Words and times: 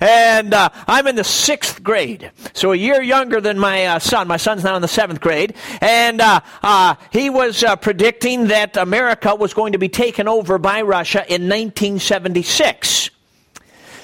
and 0.00 0.54
uh, 0.54 0.68
I'm 0.86 1.06
in 1.06 1.16
the 1.16 1.24
sixth 1.24 1.82
grade, 1.82 2.30
so 2.52 2.72
a 2.72 2.76
year 2.76 3.02
younger 3.02 3.40
than 3.40 3.58
my 3.58 3.86
uh, 3.86 3.98
son. 3.98 4.28
My 4.28 4.36
son's 4.36 4.64
now 4.64 4.76
in 4.76 4.82
the 4.82 4.88
seventh 4.88 5.20
grade, 5.20 5.54
and 5.80 6.20
uh, 6.20 6.40
uh 6.62 6.94
he 7.10 7.30
was 7.30 7.62
uh, 7.62 7.76
predicting 7.76 8.48
that 8.48 8.76
America 8.76 9.34
was 9.34 9.54
going 9.54 9.72
to 9.72 9.78
be 9.78 9.88
taken 9.88 10.28
over 10.28 10.58
by 10.58 10.82
Russia 10.82 11.20
in 11.20 11.48
1976. 11.48 13.10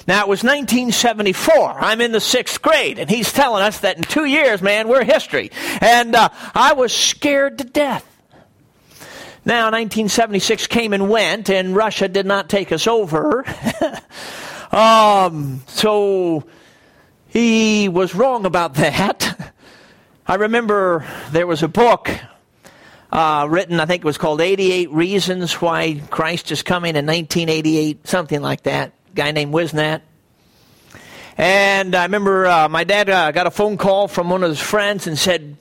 Now, 0.07 0.21
it 0.21 0.27
was 0.27 0.43
1974. 0.43 1.81
I'm 1.81 2.01
in 2.01 2.11
the 2.11 2.19
sixth 2.19 2.63
grade, 2.63 2.97
and 2.97 3.07
he's 3.07 3.31
telling 3.31 3.61
us 3.61 3.81
that 3.81 3.97
in 3.97 4.01
two 4.01 4.25
years, 4.25 4.59
man, 4.59 4.87
we're 4.87 5.03
history. 5.03 5.51
And 5.81 6.15
uh, 6.15 6.29
I 6.55 6.73
was 6.73 6.91
scared 6.91 7.59
to 7.59 7.63
death. 7.63 8.03
Now, 9.45 9.65
1976 9.65 10.65
came 10.65 10.93
and 10.93 11.09
went, 11.09 11.49
and 11.49 11.75
Russia 11.75 12.07
did 12.07 12.25
not 12.25 12.49
take 12.49 12.71
us 12.71 12.87
over. 12.87 13.45
um, 14.71 15.63
so 15.67 16.45
he 17.27 17.89
was 17.89 18.13
wrong 18.15 18.45
about 18.45 18.75
that. 18.75 19.53
I 20.27 20.35
remember 20.35 21.05
there 21.31 21.47
was 21.47 21.63
a 21.63 21.67
book 21.67 22.09
uh, 23.11 23.47
written, 23.49 23.79
I 23.79 23.85
think 23.85 24.03
it 24.03 24.05
was 24.05 24.17
called 24.17 24.41
88 24.41 24.91
Reasons 24.91 25.53
Why 25.53 26.01
Christ 26.09 26.51
is 26.51 26.61
Coming 26.61 26.95
in 26.95 27.05
1988, 27.05 28.07
something 28.07 28.41
like 28.41 28.63
that 28.63 28.93
guy 29.15 29.31
named 29.31 29.53
Whisenant. 29.53 30.01
And 31.37 31.95
I 31.95 32.03
remember 32.03 32.45
uh, 32.45 32.69
my 32.69 32.83
dad 32.83 33.09
uh, 33.09 33.31
got 33.31 33.47
a 33.47 33.51
phone 33.51 33.77
call 33.77 34.07
from 34.07 34.29
one 34.29 34.43
of 34.43 34.49
his 34.49 34.59
friends 34.59 35.07
and 35.07 35.17
said, 35.17 35.57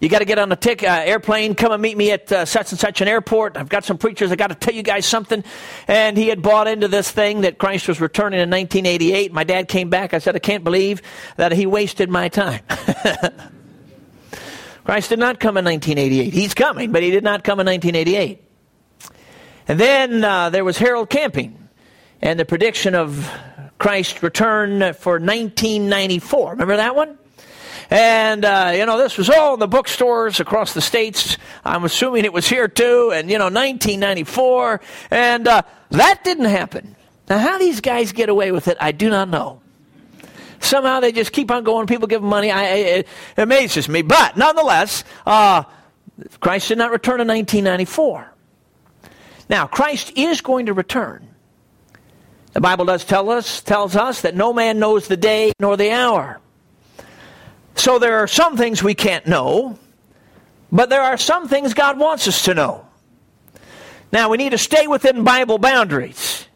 you 0.00 0.08
got 0.08 0.20
to 0.20 0.24
get 0.24 0.38
on 0.38 0.52
a 0.52 0.56
tick, 0.56 0.84
uh, 0.84 1.02
airplane, 1.04 1.56
come 1.56 1.72
and 1.72 1.82
meet 1.82 1.96
me 1.96 2.12
at 2.12 2.30
uh, 2.30 2.44
such 2.44 2.70
and 2.70 2.78
such 2.78 3.00
an 3.00 3.08
airport. 3.08 3.56
I've 3.56 3.68
got 3.68 3.84
some 3.84 3.98
preachers, 3.98 4.30
I 4.30 4.36
got 4.36 4.48
to 4.48 4.54
tell 4.54 4.74
you 4.74 4.82
guys 4.82 5.06
something. 5.06 5.42
And 5.88 6.16
he 6.16 6.28
had 6.28 6.40
bought 6.40 6.68
into 6.68 6.86
this 6.86 7.10
thing 7.10 7.40
that 7.40 7.58
Christ 7.58 7.88
was 7.88 8.00
returning 8.00 8.38
in 8.38 8.48
1988. 8.48 9.32
My 9.32 9.42
dad 9.44 9.66
came 9.66 9.90
back. 9.90 10.14
I 10.14 10.18
said, 10.18 10.36
I 10.36 10.38
can't 10.38 10.62
believe 10.62 11.02
that 11.36 11.50
he 11.52 11.66
wasted 11.66 12.10
my 12.10 12.28
time. 12.28 12.60
Christ 14.84 15.10
did 15.10 15.18
not 15.18 15.40
come 15.40 15.56
in 15.56 15.64
1988. 15.64 16.32
He's 16.32 16.54
coming, 16.54 16.92
but 16.92 17.02
he 17.02 17.10
did 17.10 17.24
not 17.24 17.44
come 17.44 17.60
in 17.60 17.66
1988. 17.66 18.42
And 19.66 19.78
then 19.78 20.24
uh, 20.24 20.48
there 20.50 20.64
was 20.64 20.78
Harold 20.78 21.10
Camping 21.10 21.68
and 22.22 22.40
the 22.40 22.44
prediction 22.44 22.94
of 22.94 23.30
Christ's 23.78 24.22
return 24.22 24.94
for 24.94 25.14
1994. 25.14 26.52
Remember 26.52 26.76
that 26.76 26.96
one? 26.96 27.18
And, 27.90 28.44
uh, 28.44 28.72
you 28.74 28.84
know, 28.84 28.98
this 28.98 29.16
was 29.16 29.30
all 29.30 29.54
in 29.54 29.60
the 29.60 29.68
bookstores 29.68 30.40
across 30.40 30.74
the 30.74 30.80
states. 30.80 31.38
I'm 31.64 31.84
assuming 31.84 32.24
it 32.24 32.32
was 32.32 32.46
here 32.46 32.68
too. 32.68 33.12
And, 33.14 33.30
you 33.30 33.38
know, 33.38 33.46
1994. 33.46 34.80
And 35.10 35.48
uh, 35.48 35.62
that 35.90 36.22
didn't 36.24 36.46
happen. 36.46 36.96
Now, 37.28 37.38
how 37.38 37.58
these 37.58 37.80
guys 37.80 38.12
get 38.12 38.28
away 38.28 38.52
with 38.52 38.68
it, 38.68 38.76
I 38.80 38.92
do 38.92 39.08
not 39.08 39.28
know. 39.28 39.60
Somehow 40.60 41.00
they 41.00 41.12
just 41.12 41.32
keep 41.32 41.50
on 41.50 41.64
going. 41.64 41.86
People 41.86 42.08
give 42.08 42.20
them 42.20 42.30
money. 42.30 42.50
I, 42.50 42.64
it 42.64 43.08
amazes 43.36 43.88
me. 43.88 44.02
But 44.02 44.36
nonetheless, 44.36 45.04
uh, 45.24 45.64
Christ 46.40 46.68
did 46.68 46.78
not 46.78 46.90
return 46.90 47.20
in 47.20 47.28
1994. 47.28 48.32
Now, 49.48 49.66
Christ 49.66 50.12
is 50.16 50.40
going 50.40 50.66
to 50.66 50.74
return. 50.74 51.26
The 52.52 52.60
Bible 52.60 52.84
does 52.84 53.04
tell 53.04 53.30
us, 53.30 53.62
tells 53.62 53.96
us 53.96 54.22
that 54.22 54.34
no 54.34 54.52
man 54.52 54.78
knows 54.78 55.08
the 55.08 55.16
day 55.16 55.52
nor 55.60 55.76
the 55.76 55.92
hour. 55.92 56.40
So 57.78 58.00
there 58.00 58.18
are 58.18 58.26
some 58.26 58.56
things 58.56 58.82
we 58.82 58.94
can't 58.94 59.24
know, 59.24 59.78
but 60.72 60.90
there 60.90 61.00
are 61.00 61.16
some 61.16 61.46
things 61.46 61.74
God 61.74 61.96
wants 61.96 62.26
us 62.26 62.44
to 62.46 62.54
know. 62.54 62.84
Now 64.10 64.30
we 64.30 64.36
need 64.36 64.50
to 64.50 64.58
stay 64.58 64.88
within 64.88 65.22
Bible 65.22 65.58
boundaries. 65.58 66.46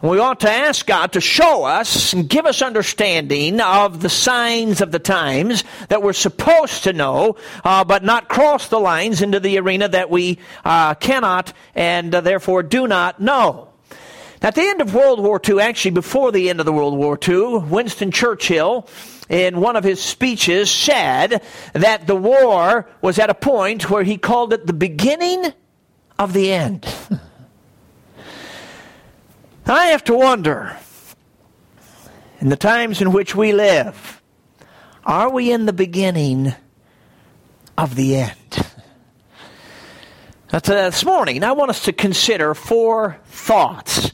We 0.00 0.20
ought 0.20 0.38
to 0.40 0.50
ask 0.50 0.86
God 0.86 1.14
to 1.14 1.20
show 1.20 1.64
us 1.64 2.12
and 2.12 2.28
give 2.28 2.46
us 2.46 2.62
understanding 2.62 3.60
of 3.60 4.00
the 4.00 4.08
signs 4.08 4.80
of 4.80 4.92
the 4.92 5.00
times 5.00 5.64
that 5.88 6.00
we're 6.00 6.12
supposed 6.12 6.84
to 6.84 6.92
know, 6.92 7.34
uh, 7.64 7.82
but 7.82 8.04
not 8.04 8.28
cross 8.28 8.68
the 8.68 8.78
lines 8.78 9.20
into 9.20 9.40
the 9.40 9.58
arena 9.58 9.88
that 9.88 10.10
we 10.10 10.38
uh, 10.64 10.94
cannot 10.94 11.52
and 11.74 12.14
uh, 12.14 12.20
therefore 12.20 12.62
do 12.62 12.86
not 12.86 13.20
know. 13.20 13.70
At 14.40 14.54
the 14.54 14.62
end 14.62 14.80
of 14.80 14.94
World 14.94 15.18
War 15.18 15.40
II, 15.46 15.60
actually 15.60 15.90
before 15.90 16.30
the 16.30 16.48
end 16.48 16.60
of 16.60 16.66
the 16.66 16.72
World 16.72 16.96
War 16.96 17.18
II, 17.20 17.58
Winston 17.68 18.12
Churchill, 18.12 18.88
in 19.28 19.60
one 19.60 19.76
of 19.76 19.84
his 19.84 20.00
speeches, 20.00 20.70
said 20.70 21.42
that 21.72 22.06
the 22.06 22.16
war 22.16 22.88
was 23.02 23.18
at 23.18 23.30
a 23.30 23.34
point 23.34 23.90
where 23.90 24.02
he 24.02 24.16
called 24.16 24.52
it 24.52 24.66
the 24.66 24.72
beginning 24.72 25.52
of 26.18 26.32
the 26.32 26.52
end. 26.52 26.86
I 29.66 29.86
have 29.86 30.04
to 30.04 30.14
wonder, 30.14 30.76
in 32.40 32.48
the 32.48 32.56
times 32.56 33.02
in 33.02 33.12
which 33.12 33.34
we 33.34 33.52
live, 33.52 34.22
are 35.04 35.30
we 35.30 35.52
in 35.52 35.66
the 35.66 35.74
beginning 35.74 36.54
of 37.76 37.94
the 37.94 38.16
end? 38.16 38.34
Uh, 40.50 40.60
this 40.60 41.04
morning, 41.04 41.44
I 41.44 41.52
want 41.52 41.68
us 41.68 41.84
to 41.84 41.92
consider 41.92 42.54
four 42.54 43.18
thoughts 43.26 44.07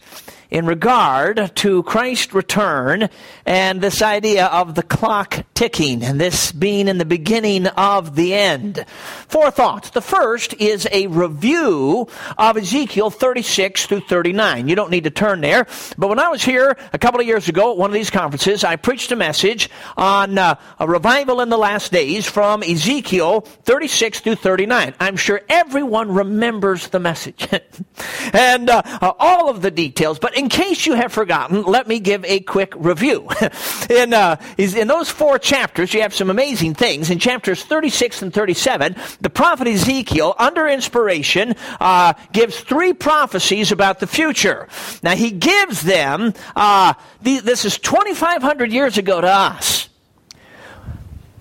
in 0.54 0.66
regard 0.66 1.50
to 1.56 1.82
Christ's 1.82 2.32
return 2.32 3.10
and 3.44 3.80
this 3.80 4.00
idea 4.00 4.46
of 4.46 4.76
the 4.76 4.84
clock 4.84 5.44
ticking 5.54 6.02
and 6.02 6.20
this 6.20 6.52
being 6.52 6.88
in 6.88 6.98
the 6.98 7.04
beginning 7.04 7.66
of 7.68 8.16
the 8.16 8.34
end. 8.34 8.84
Four 9.28 9.50
thoughts. 9.50 9.90
The 9.90 10.00
first 10.02 10.54
is 10.54 10.88
a 10.90 11.06
review 11.06 12.08
of 12.36 12.56
Ezekiel 12.56 13.10
36 13.10 13.86
through 13.86 14.00
39. 14.00 14.68
You 14.68 14.74
don't 14.74 14.90
need 14.90 15.04
to 15.04 15.10
turn 15.10 15.40
there, 15.40 15.66
but 15.96 16.08
when 16.08 16.18
I 16.18 16.28
was 16.28 16.42
here 16.42 16.76
a 16.92 16.98
couple 16.98 17.20
of 17.20 17.26
years 17.26 17.48
ago 17.48 17.72
at 17.72 17.78
one 17.78 17.90
of 17.90 17.94
these 17.94 18.10
conferences, 18.10 18.64
I 18.64 18.76
preached 18.76 19.12
a 19.12 19.16
message 19.16 19.70
on 19.96 20.38
uh, 20.38 20.56
a 20.78 20.88
revival 20.88 21.40
in 21.40 21.48
the 21.48 21.58
last 21.58 21.92
days 21.92 22.26
from 22.26 22.62
Ezekiel 22.62 23.42
36 23.42 24.20
through 24.20 24.36
39. 24.36 24.94
I'm 24.98 25.16
sure 25.16 25.40
everyone 25.48 26.12
remembers 26.12 26.88
the 26.88 27.00
message 27.00 27.48
and 28.32 28.70
uh, 28.70 28.82
uh, 28.84 29.12
all 29.18 29.48
of 29.48 29.62
the 29.62 29.70
details, 29.70 30.18
but 30.18 30.36
in 30.36 30.48
case 30.48 30.86
you 30.86 30.94
have 30.94 31.12
forgotten, 31.12 31.62
let 31.62 31.86
me 31.86 32.00
give 32.00 32.24
a 32.24 32.40
quick 32.40 32.72
review. 32.76 33.28
in, 33.90 34.12
uh, 34.12 34.36
in 34.58 34.88
those 34.88 35.10
four 35.10 35.38
chapters, 35.44 35.94
you 35.94 36.02
have 36.02 36.14
some 36.14 36.30
amazing 36.30 36.74
things. 36.74 37.10
In 37.10 37.20
chapters 37.20 37.62
36 37.62 38.22
and 38.22 38.34
37, 38.34 38.96
the 39.20 39.30
prophet 39.30 39.68
Ezekiel, 39.68 40.34
under 40.38 40.66
inspiration, 40.66 41.54
uh, 41.78 42.14
gives 42.32 42.58
three 42.58 42.92
prophecies 42.92 43.70
about 43.70 44.00
the 44.00 44.06
future. 44.06 44.66
Now, 45.02 45.14
he 45.14 45.30
gives 45.30 45.82
them, 45.82 46.34
uh, 46.56 46.94
the, 47.22 47.38
this 47.40 47.64
is 47.64 47.78
2,500 47.78 48.72
years 48.72 48.98
ago 48.98 49.20
to 49.20 49.28
us. 49.28 49.88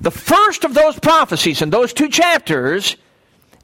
The 0.01 0.11
first 0.11 0.65
of 0.65 0.73
those 0.73 0.99
prophecies 0.99 1.61
in 1.61 1.69
those 1.69 1.93
two 1.93 2.09
chapters 2.09 2.97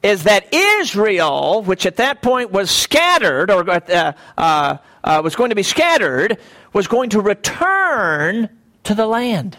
is 0.02 0.22
that 0.24 0.52
Israel, 0.52 1.62
which 1.62 1.84
at 1.84 1.96
that 1.96 2.22
point 2.22 2.50
was 2.50 2.70
scattered 2.70 3.50
or 3.50 3.68
uh, 3.68 4.12
uh, 4.38 4.78
uh, 5.04 5.20
was 5.22 5.36
going 5.36 5.50
to 5.50 5.56
be 5.56 5.62
scattered, 5.62 6.38
was 6.72 6.86
going 6.86 7.10
to 7.10 7.20
return 7.20 8.48
to 8.84 8.94
the 8.94 9.06
land. 9.06 9.58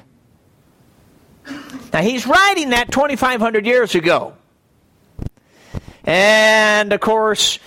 Now 1.94 2.02
he's 2.02 2.25
writing 2.25 2.69
that 2.69 2.91
2,500 2.91 3.66
years 3.66 3.96
ago. 3.96 4.34
And 6.03 6.91
of 6.94 7.00
course, 7.00 7.59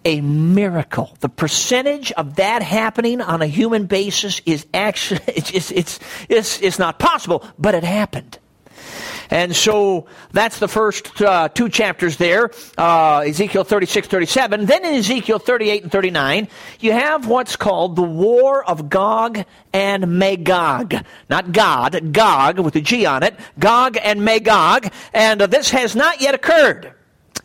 A 0.05 0.19
miracle. 0.19 1.15
The 1.21 1.29
percentage 1.29 2.11
of 2.11 2.35
that 2.35 2.61
happening 2.61 3.21
on 3.21 3.41
a 3.41 3.47
human 3.47 3.85
basis 3.85 4.41
is 4.45 4.65
actually, 4.73 5.21
it's, 5.27 5.71
it's, 5.71 5.99
it's, 6.27 6.61
it's 6.61 6.77
not 6.77 6.99
possible, 6.99 7.47
but 7.57 7.73
it 7.73 7.85
happened. 7.85 8.37
And 9.33 9.55
so 9.55 10.05
that's 10.31 10.59
the 10.59 10.67
first 10.67 11.19
uh, 11.19 11.49
two 11.49 11.67
chapters 11.67 12.17
there, 12.17 12.51
uh, 12.77 13.23
Ezekiel 13.25 13.63
36, 13.63 14.07
37. 14.07 14.67
Then 14.67 14.85
in 14.85 14.93
Ezekiel 14.93 15.39
38 15.39 15.81
and 15.81 15.91
39, 15.91 16.47
you 16.79 16.91
have 16.91 17.25
what's 17.27 17.55
called 17.55 17.95
the 17.95 18.03
War 18.03 18.63
of 18.63 18.91
Gog 18.91 19.43
and 19.73 20.19
Magog. 20.19 20.93
Not 21.31 21.51
God, 21.51 22.13
Gog 22.13 22.59
with 22.59 22.75
a 22.75 22.81
G 22.81 23.07
on 23.07 23.23
it. 23.23 23.33
Gog 23.57 23.97
and 24.03 24.23
Magog. 24.23 24.93
And 25.15 25.41
uh, 25.41 25.47
this 25.47 25.71
has 25.71 25.95
not 25.95 26.21
yet 26.21 26.35
occurred. 26.35 26.93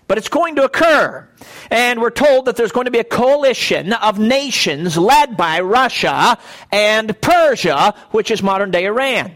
But 0.08 0.19
it's 0.19 0.29
going 0.29 0.56
to 0.56 0.64
occur. 0.64 1.26
And 1.70 2.02
we're 2.02 2.11
told 2.11 2.44
that 2.44 2.56
there's 2.56 2.73
going 2.73 2.84
to 2.84 2.91
be 2.91 2.99
a 2.99 3.05
coalition 3.05 3.94
of 3.94 4.19
nations 4.19 4.99
led 4.99 5.38
by 5.38 5.61
Russia 5.61 6.37
and 6.70 7.19
Persia, 7.23 7.94
which 8.11 8.31
is 8.31 8.43
modern 8.43 8.70
day 8.70 8.84
Iran. 8.84 9.32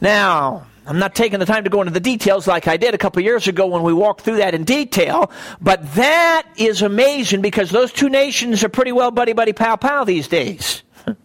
Now, 0.00 0.66
I'm 0.86 0.98
not 0.98 1.14
taking 1.14 1.40
the 1.40 1.46
time 1.46 1.64
to 1.64 1.70
go 1.70 1.80
into 1.80 1.92
the 1.92 2.00
details 2.00 2.46
like 2.46 2.68
I 2.68 2.76
did 2.76 2.94
a 2.94 2.98
couple 2.98 3.20
years 3.22 3.48
ago 3.48 3.66
when 3.66 3.82
we 3.82 3.92
walked 3.92 4.20
through 4.20 4.36
that 4.36 4.54
in 4.54 4.64
detail, 4.64 5.32
but 5.60 5.94
that 5.94 6.46
is 6.56 6.82
amazing 6.82 7.42
because 7.42 7.70
those 7.70 7.92
two 7.92 8.08
nations 8.08 8.62
are 8.62 8.68
pretty 8.68 8.92
well 8.92 9.10
buddy 9.10 9.32
buddy 9.32 9.52
pow 9.52 9.76
pow 9.76 10.04
these 10.04 10.28
days. 10.28 10.82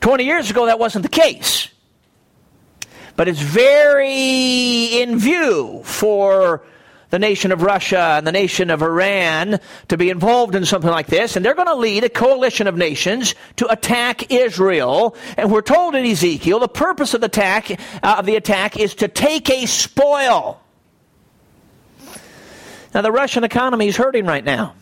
20 0.00 0.24
years 0.24 0.50
ago, 0.50 0.66
that 0.66 0.78
wasn't 0.78 1.02
the 1.02 1.08
case. 1.08 1.68
But 3.16 3.28
it's 3.28 3.40
very 3.40 5.00
in 5.00 5.18
view 5.18 5.82
for 5.84 6.62
the 7.10 7.18
nation 7.18 7.52
of 7.52 7.62
Russia 7.62 8.14
and 8.16 8.26
the 8.26 8.32
nation 8.32 8.70
of 8.70 8.82
Iran 8.82 9.60
to 9.88 9.96
be 9.96 10.10
involved 10.10 10.54
in 10.54 10.64
something 10.64 10.90
like 10.90 11.08
this, 11.08 11.36
and 11.36 11.44
they're 11.44 11.54
going 11.54 11.66
to 11.66 11.74
lead 11.74 12.04
a 12.04 12.08
coalition 12.08 12.66
of 12.66 12.76
nations 12.76 13.34
to 13.56 13.70
attack 13.70 14.32
Israel. 14.32 15.16
And 15.36 15.50
we're 15.50 15.60
told 15.62 15.94
in 15.94 16.06
Ezekiel 16.06 16.60
the 16.60 16.68
purpose 16.68 17.12
of 17.14 17.20
the 17.20 17.26
attack 17.26 17.70
uh, 18.02 18.16
of 18.18 18.26
the 18.26 18.36
attack 18.36 18.78
is 18.78 18.94
to 18.96 19.08
take 19.08 19.50
a 19.50 19.66
spoil. 19.66 20.60
Now 22.94 23.02
the 23.02 23.12
Russian 23.12 23.44
economy 23.44 23.88
is 23.88 23.96
hurting 23.96 24.24
right 24.24 24.44
now. 24.44 24.74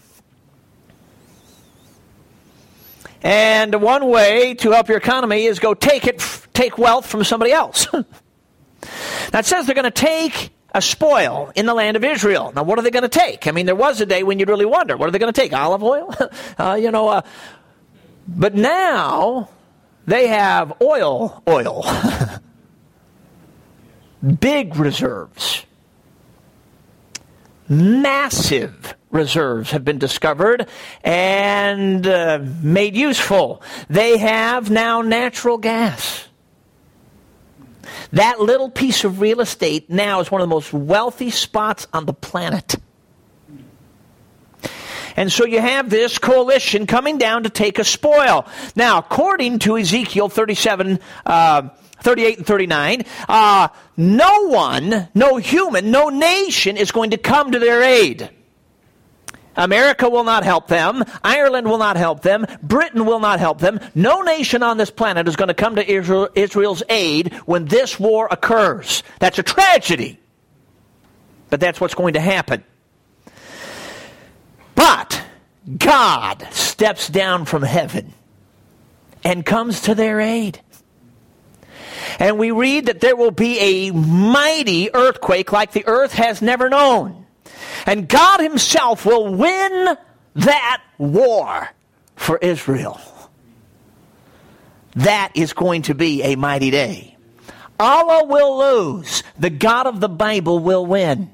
And 3.23 3.83
one 3.83 4.07
way 4.07 4.55
to 4.55 4.71
help 4.71 4.89
your 4.89 4.99
economy 4.99 5.45
is 5.45 5.59
go 5.59 5.75
take 5.75 6.07
it, 6.07 6.23
take 6.55 6.79
wealth 6.79 7.07
from 7.07 7.25
somebody 7.25 7.53
else. 7.53 7.87
it 9.33 9.45
says 9.45 9.67
they're 9.67 9.75
going 9.75 9.85
to 9.85 9.91
take 9.91 10.51
a 10.75 10.83
spoil 10.83 11.51
in 11.55 11.67
the 11.67 11.75
land 11.75 11.97
of 11.97 12.05
Israel. 12.05 12.53
Now, 12.55 12.63
what 12.63 12.79
are 12.79 12.83
they 12.83 12.91
going 12.91 13.03
to 13.03 13.09
take? 13.09 13.47
I 13.47 13.53
mean, 13.53 13.67
there 13.67 13.75
was 13.75 14.01
a 14.01 14.07
day 14.07 14.23
when 14.23 14.39
you'd 14.39 14.49
really 14.49 14.67
wonder, 14.67 14.97
what 14.97 15.09
are 15.09 15.13
they 15.13 15.19
going 15.19 15.33
to 15.33 15.41
take? 15.41 15.53
Olive 15.53 15.83
oil? 15.83 16.15
uh, 16.59 16.79
you 16.81 16.91
know, 16.91 17.09
uh, 17.09 17.23
but 18.27 18.55
now 18.55 19.49
they 20.07 20.27
have 20.29 20.81
oil, 20.83 21.43
oil. 21.49 21.85
Big 24.41 24.77
reserves. 24.77 25.65
Massive 27.69 28.95
reserves 29.11 29.71
have 29.71 29.85
been 29.85 29.99
discovered 29.99 30.69
and 31.03 32.07
uh, 32.07 32.41
made 32.63 32.97
useful. 32.97 33.63
They 33.89 34.19
have 34.19 34.71
now 34.71 35.03
natural 35.03 35.59
gas. 35.59 36.28
That 38.13 38.41
little 38.41 38.71
piece 38.71 39.05
of 39.05 39.21
real 39.21 39.41
estate 39.41 39.91
now 39.91 40.21
is 40.21 40.31
one 40.31 40.41
of 40.41 40.49
the 40.49 40.55
most 40.55 40.73
wealthy 40.73 41.31
spots 41.31 41.87
on 41.93 42.07
the 42.07 42.13
planet. 42.13 42.77
And 45.17 45.33
so 45.33 45.45
you 45.45 45.61
have 45.61 45.91
this 45.91 46.17
coalition 46.17 46.87
coming 46.87 47.19
down 47.19 47.43
to 47.43 47.51
take 47.51 47.81
a 47.81 47.85
spoil. 47.85 48.47
Now, 48.77 48.99
according 48.99 49.59
to 49.61 49.77
Ezekiel 49.77 50.29
37, 50.29 51.01
uh, 51.27 51.71
38 52.03 52.39
and 52.39 52.47
39, 52.47 53.05
uh, 53.29 53.69
no 53.97 54.47
one, 54.47 55.09
no 55.15 55.37
human, 55.37 55.91
no 55.91 56.09
nation 56.09 56.77
is 56.77 56.93
going 56.93 57.11
to 57.11 57.19
come 57.19 57.51
to 57.51 57.59
their 57.59 57.83
aid. 57.83 58.31
America 59.59 60.09
will 60.09 60.25
not 60.25 60.45
help 60.45 60.69
them. 60.69 61.05
Ireland 61.23 61.69
will 61.69 61.79
not 61.79 61.97
help 61.97 62.23
them. 62.23 62.47
Britain 62.63 63.05
will 63.05 63.21
not 63.21 63.41
help 63.41 63.59
them. 63.59 63.81
No 63.95 64.23
nation 64.23 64.63
on 64.63 64.79
this 64.79 64.91
planet 64.91 65.29
is 65.29 65.37
going 65.37 65.49
to 65.49 65.55
come 65.55 65.77
to 65.77 65.87
Israel, 65.87 66.29
Israel's 66.35 66.83
aid 66.89 67.35
when 67.45 67.67
this 67.67 67.99
war 67.99 68.29
occurs. 68.31 69.03
That's 69.19 69.39
a 69.39 69.43
tragedy. 69.43 70.19
But 71.51 71.61
that's 71.61 71.81
what's 71.81 71.95
going 71.95 72.15
to 72.15 72.21
happen. 72.21 72.63
But 74.75 75.23
God 75.77 76.47
steps 76.53 77.09
down 77.09 77.45
from 77.45 77.63
heaven 77.63 78.15
and 79.25 79.45
comes 79.45 79.83
to 79.83 79.95
their 79.95 80.21
aid. 80.21 80.61
And 82.21 82.39
we 82.39 82.53
read 82.53 82.87
that 82.87 83.01
there 83.01 83.17
will 83.17 83.33
be 83.33 83.59
a 83.59 83.91
mighty 83.91 84.95
earthquake 84.95 85.53
like 85.53 85.73
the 85.73 85.87
earth 85.87 86.13
has 86.13 86.41
never 86.41 86.69
known. 86.69 87.18
And 87.89 88.07
God 88.07 88.41
Himself 88.41 89.07
will 89.07 89.35
win 89.35 89.97
that 90.35 90.83
war 90.99 91.71
for 92.17 92.37
Israel. 92.37 93.01
That 94.95 95.33
is 95.35 95.55
going 95.55 95.83
to 95.83 95.95
be 95.95 96.23
a 96.23 96.37
mighty 96.37 96.71
day. 96.71 97.17
Allah 97.81 98.27
will 98.27 98.59
lose. 98.59 99.23
The 99.39 99.49
God 99.49 99.87
of 99.87 100.01
the 100.01 100.09
Bible 100.09 100.59
will 100.59 100.85
win. 100.85 101.31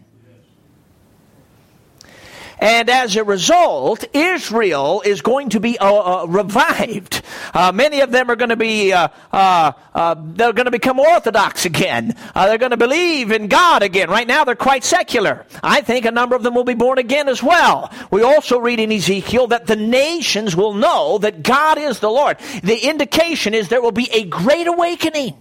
And 2.64 2.88
as 2.88 3.14
a 3.14 3.22
result, 3.22 4.06
Israel 4.14 5.02
is 5.04 5.20
going 5.20 5.50
to 5.50 5.60
be 5.60 5.78
uh, 5.78 6.22
uh, 6.22 6.26
revived. 6.26 7.20
Uh, 7.52 7.72
many 7.72 8.00
of 8.00 8.10
them 8.10 8.30
are 8.30 8.36
going 8.36 8.48
to 8.48 8.56
be, 8.56 8.90
uh, 8.90 9.08
uh, 9.30 9.72
uh, 9.94 10.14
they're 10.18 10.54
going 10.54 10.64
to 10.64 10.70
become 10.70 10.98
Orthodox 10.98 11.66
again. 11.66 12.16
they're 12.34 12.56
going 12.56 12.70
to 12.70 12.78
believe 12.78 13.32
in 13.32 13.48
God 13.48 13.82
again. 13.82 14.08
Right 14.08 14.26
now, 14.26 14.44
they're 14.44 14.54
quite 14.54 14.82
secular. 14.82 15.44
I 15.62 15.82
think 15.82 16.06
a 16.06 16.10
number 16.10 16.34
of 16.34 16.42
them 16.42 16.54
will 16.54 16.64
be 16.64 16.72
born 16.72 16.96
again 16.96 17.28
as 17.28 17.42
well. 17.42 17.92
We 18.10 18.22
also 18.22 18.58
read 18.58 18.80
in 18.80 18.90
Ezekiel 18.90 19.48
that 19.48 19.66
the 19.66 19.76
nations 19.76 20.56
will 20.56 20.72
know 20.72 21.18
that 21.18 21.42
God 21.42 21.76
is 21.76 22.00
the 22.00 22.08
Lord. 22.08 22.38
The 22.62 22.88
indication 22.88 23.52
is 23.52 23.68
there 23.68 23.82
will 23.82 23.92
be 23.92 24.08
a 24.10 24.24
great 24.24 24.68
awakening. 24.68 25.34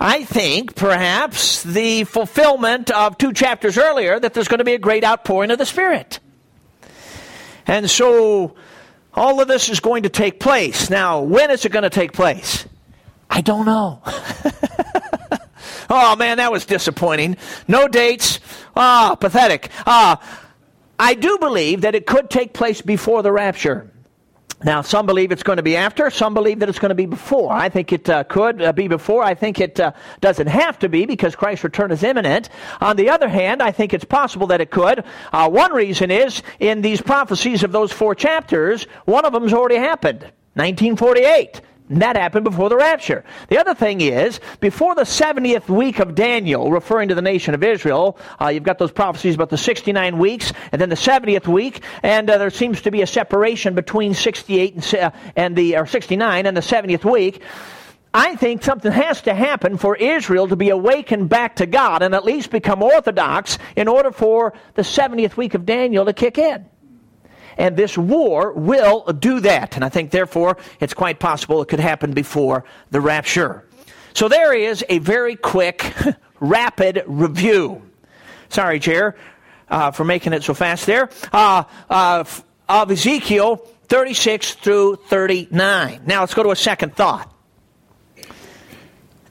I 0.00 0.24
think 0.24 0.76
perhaps 0.76 1.64
the 1.64 2.04
fulfillment 2.04 2.90
of 2.90 3.18
two 3.18 3.32
chapters 3.32 3.76
earlier 3.76 4.18
that 4.20 4.32
there's 4.32 4.46
going 4.46 4.58
to 4.58 4.64
be 4.64 4.74
a 4.74 4.78
great 4.78 5.02
outpouring 5.02 5.50
of 5.50 5.58
the 5.58 5.66
Spirit. 5.66 6.20
And 7.66 7.90
so 7.90 8.54
all 9.12 9.40
of 9.40 9.48
this 9.48 9.68
is 9.68 9.80
going 9.80 10.04
to 10.04 10.08
take 10.08 10.38
place. 10.38 10.88
Now, 10.88 11.20
when 11.20 11.50
is 11.50 11.64
it 11.64 11.72
going 11.72 11.82
to 11.82 11.90
take 11.90 12.12
place? 12.12 12.66
I 13.28 13.40
don't 13.40 13.66
know. 13.66 14.00
oh 15.90 16.16
man, 16.16 16.36
that 16.38 16.52
was 16.52 16.64
disappointing. 16.64 17.36
No 17.66 17.88
dates. 17.88 18.38
Ah, 18.76 19.12
oh, 19.12 19.16
pathetic. 19.16 19.70
Ah, 19.84 20.22
I 20.98 21.14
do 21.14 21.38
believe 21.38 21.80
that 21.80 21.94
it 21.96 22.06
could 22.06 22.30
take 22.30 22.52
place 22.52 22.80
before 22.80 23.22
the 23.22 23.32
rapture. 23.32 23.90
Now, 24.64 24.82
some 24.82 25.06
believe 25.06 25.30
it's 25.30 25.44
going 25.44 25.58
to 25.58 25.62
be 25.62 25.76
after. 25.76 26.10
Some 26.10 26.34
believe 26.34 26.58
that 26.58 26.68
it's 26.68 26.80
going 26.80 26.88
to 26.88 26.96
be 26.96 27.06
before. 27.06 27.52
I 27.52 27.68
think 27.68 27.92
it 27.92 28.10
uh, 28.10 28.24
could 28.24 28.60
uh, 28.60 28.72
be 28.72 28.88
before. 28.88 29.22
I 29.22 29.34
think 29.34 29.60
it 29.60 29.78
uh, 29.78 29.92
doesn't 30.20 30.48
have 30.48 30.80
to 30.80 30.88
be 30.88 31.06
because 31.06 31.36
Christ's 31.36 31.62
return 31.62 31.92
is 31.92 32.02
imminent. 32.02 32.48
On 32.80 32.96
the 32.96 33.08
other 33.10 33.28
hand, 33.28 33.62
I 33.62 33.70
think 33.70 33.94
it's 33.94 34.04
possible 34.04 34.48
that 34.48 34.60
it 34.60 34.72
could. 34.72 35.04
Uh, 35.32 35.48
one 35.48 35.72
reason 35.72 36.10
is 36.10 36.42
in 36.58 36.82
these 36.82 37.00
prophecies 37.00 37.62
of 37.62 37.70
those 37.70 37.92
four 37.92 38.16
chapters, 38.16 38.84
one 39.04 39.24
of 39.24 39.32
them's 39.32 39.52
already 39.52 39.76
happened. 39.76 40.22
1948. 40.54 41.60
That 41.90 42.16
happened 42.16 42.44
before 42.44 42.68
the 42.68 42.76
rapture. 42.76 43.24
The 43.48 43.58
other 43.58 43.74
thing 43.74 44.02
is, 44.02 44.40
before 44.60 44.94
the 44.94 45.02
70th 45.02 45.68
week 45.68 46.00
of 46.00 46.14
Daniel, 46.14 46.70
referring 46.70 47.08
to 47.08 47.14
the 47.14 47.22
nation 47.22 47.54
of 47.54 47.62
Israel, 47.62 48.18
uh, 48.40 48.48
you've 48.48 48.62
got 48.62 48.78
those 48.78 48.92
prophecies 48.92 49.34
about 49.34 49.48
the 49.48 49.56
69 49.56 50.18
weeks, 50.18 50.52
and 50.70 50.80
then 50.80 50.90
the 50.90 50.96
70th 50.96 51.46
week, 51.46 51.82
and 52.02 52.28
uh, 52.28 52.36
there 52.36 52.50
seems 52.50 52.82
to 52.82 52.90
be 52.90 53.00
a 53.00 53.06
separation 53.06 53.74
between 53.74 54.12
68 54.12 54.74
and, 54.74 54.94
uh, 54.94 55.10
and 55.34 55.56
the, 55.56 55.76
or 55.76 55.86
69 55.86 56.44
and 56.44 56.56
the 56.56 56.60
70th 56.60 57.10
week. 57.10 57.42
I 58.12 58.36
think 58.36 58.62
something 58.62 58.92
has 58.92 59.22
to 59.22 59.34
happen 59.34 59.78
for 59.78 59.96
Israel 59.96 60.48
to 60.48 60.56
be 60.56 60.70
awakened 60.70 61.28
back 61.28 61.56
to 61.56 61.66
God 61.66 62.02
and 62.02 62.14
at 62.14 62.24
least 62.24 62.50
become 62.50 62.82
orthodox 62.82 63.58
in 63.76 63.88
order 63.88 64.12
for 64.12 64.54
the 64.74 64.82
70th 64.82 65.36
week 65.36 65.54
of 65.54 65.64
Daniel 65.64 66.04
to 66.04 66.12
kick 66.12 66.36
in. 66.38 66.66
And 67.58 67.76
this 67.76 67.98
war 67.98 68.52
will 68.52 69.04
do 69.12 69.40
that. 69.40 69.74
And 69.74 69.84
I 69.84 69.88
think, 69.88 70.12
therefore, 70.12 70.56
it's 70.80 70.94
quite 70.94 71.18
possible 71.18 71.60
it 71.60 71.66
could 71.66 71.80
happen 71.80 72.12
before 72.12 72.64
the 72.90 73.00
rapture. 73.00 73.64
So 74.14 74.28
there 74.28 74.54
is 74.54 74.84
a 74.88 74.98
very 74.98 75.34
quick, 75.36 75.92
rapid 76.40 77.02
review. 77.06 77.82
Sorry, 78.48 78.78
Chair, 78.78 79.16
uh, 79.68 79.90
for 79.90 80.04
making 80.04 80.32
it 80.32 80.44
so 80.44 80.54
fast 80.54 80.86
there. 80.86 81.10
Uh, 81.32 81.64
uh, 81.90 82.24
of 82.68 82.90
Ezekiel 82.90 83.56
36 83.88 84.54
through 84.54 84.96
39. 85.06 86.02
Now 86.06 86.20
let's 86.20 86.34
go 86.34 86.44
to 86.44 86.50
a 86.50 86.56
second 86.56 86.94
thought. 86.94 87.34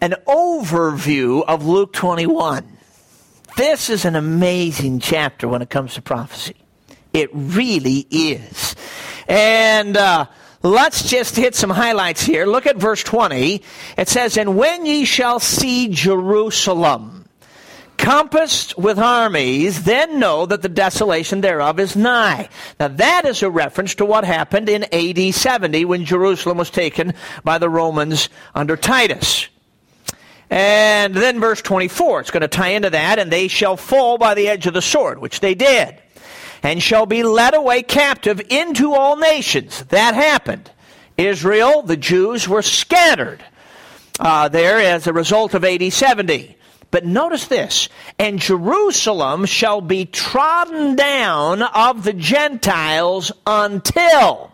An 0.02 0.16
overview 0.28 1.44
of 1.48 1.66
Luke 1.66 1.94
21. 1.94 2.78
This 3.56 3.90
is 3.90 4.06
an 4.06 4.16
amazing 4.16 5.00
chapter 5.00 5.48
when 5.48 5.62
it 5.62 5.70
comes 5.70 5.96
to 5.96 6.02
prophecy. 6.02 6.56
It 7.18 7.32
really 7.34 8.06
is. 8.12 8.76
And 9.28 9.98
uh, 9.98 10.28
let's 10.62 11.10
just 11.10 11.36
hit 11.36 11.56
some 11.56 11.72
highlights 11.72 12.22
here. 12.22 12.46
Look 12.46 12.68
at 12.68 12.78
verse 12.78 13.04
20. 13.04 13.64
It 13.98 14.08
says, 14.08 14.38
And 14.38 14.56
when 14.56 14.86
ye 14.86 15.04
shall 15.04 15.40
see 15.40 15.88
Jerusalem 15.88 17.28
compassed 17.98 18.78
with 18.78 19.00
armies, 19.00 19.84
then 19.84 20.20
know 20.20 20.46
that 20.46 20.62
the 20.62 20.70
desolation 20.70 21.42
thereof 21.42 21.80
is 21.80 21.96
nigh. 21.96 22.50
Now 22.80 22.90
that 22.90 23.26
is 23.26 23.42
a 23.42 23.50
reference 23.50 23.96
to 23.96 24.06
what 24.06 24.24
happened 24.24 24.70
in 24.70 24.86
AD 24.94 25.34
70 25.34 25.86
when 25.86 26.06
Jerusalem 26.06 26.60
was 26.60 26.70
taken 26.70 27.16
by 27.44 27.58
the 27.58 27.68
Romans 27.68 28.30
under 28.54 28.78
Titus. 28.78 29.48
And 30.52 31.16
then 31.16 31.40
verse 31.40 31.64
24, 31.64 32.20
it's 32.20 32.32
going 32.32 32.42
to 32.42 32.48
tie 32.48 32.70
into 32.70 32.92
that, 32.92 33.18
and 33.18 33.32
they 33.32 33.48
shall 33.48 33.76
fall 33.76 34.20
by 34.20 34.36
the 34.36 34.48
edge 34.48 34.68
of 34.68 34.76
the 34.76 34.84
sword, 34.84 35.18
which 35.18 35.40
they 35.40 35.56
did 35.56 35.98
and 36.64 36.82
shall 36.82 37.06
be 37.06 37.24
led 37.24 37.54
away 37.54 37.84
captive 37.84 38.42
into 38.50 38.94
all 38.94 39.16
nations. 39.16 39.84
That 39.86 40.16
happened. 40.16 40.72
Israel, 41.18 41.82
the 41.82 41.98
Jews, 41.98 42.48
were 42.48 42.62
scattered 42.62 43.44
uh, 44.20 44.50
there 44.50 44.80
as 44.80 45.08
a 45.08 45.14
result 45.14 45.54
of 45.54 45.64
AD 45.64 45.92
70. 45.92 46.56
But 46.90 47.06
notice 47.06 47.48
this, 47.48 47.90
and 48.18 48.40
Jerusalem 48.40 49.46
shall 49.46 49.82
be 49.82 50.06
trodden 50.06 50.96
down 50.96 51.62
of 51.62 52.04
the 52.04 52.14
Gentiles 52.14 53.32
until 53.46 54.52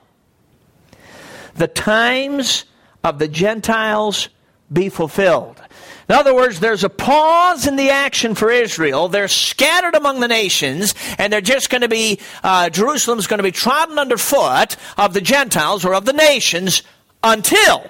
the 1.56 1.68
times 1.68 2.66
of 3.04 3.20
the 3.20 3.28
Gentiles 3.28 4.30
be 4.72 4.90
fulfilled. 4.90 5.62
In 6.10 6.16
other 6.16 6.36
words, 6.36 6.60
there's 6.60 6.84
a 6.84 6.90
pause 6.90 7.66
in 7.66 7.76
the 7.76 7.90
action 7.90 8.36
for 8.36 8.52
Israel. 8.52 9.08
They're 9.08 9.28
scattered 9.28 9.96
among 9.96 10.20
the 10.20 10.28
nations, 10.28 10.94
and 11.18 11.32
they're 11.32 11.42
just 11.42 11.70
going 11.70 11.82
to 11.82 11.88
be, 11.88 12.20
uh, 12.44 12.70
Jerusalem's 12.70 13.28
going 13.28 13.38
to 13.38 13.44
be 13.44 13.52
trodden 13.52 13.98
underfoot 13.98 14.76
of 14.98 15.14
the 15.14 15.22
Gentiles 15.22 15.86
or 15.86 15.94
of 15.94 16.06
the 16.06 16.14
nations 16.14 16.84
until. 17.24 17.90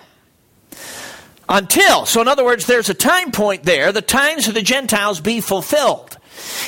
Until. 1.50 2.06
So, 2.06 2.22
in 2.22 2.28
other 2.28 2.46
words, 2.46 2.68
there's 2.68 2.90
a 2.90 2.94
time 2.94 3.32
point 3.32 3.64
there. 3.64 3.92
The 3.92 4.02
times 4.02 4.48
of 4.48 4.54
the 4.54 4.62
Gentiles 4.62 5.20
be 5.20 5.42
fulfilled. 5.42 6.18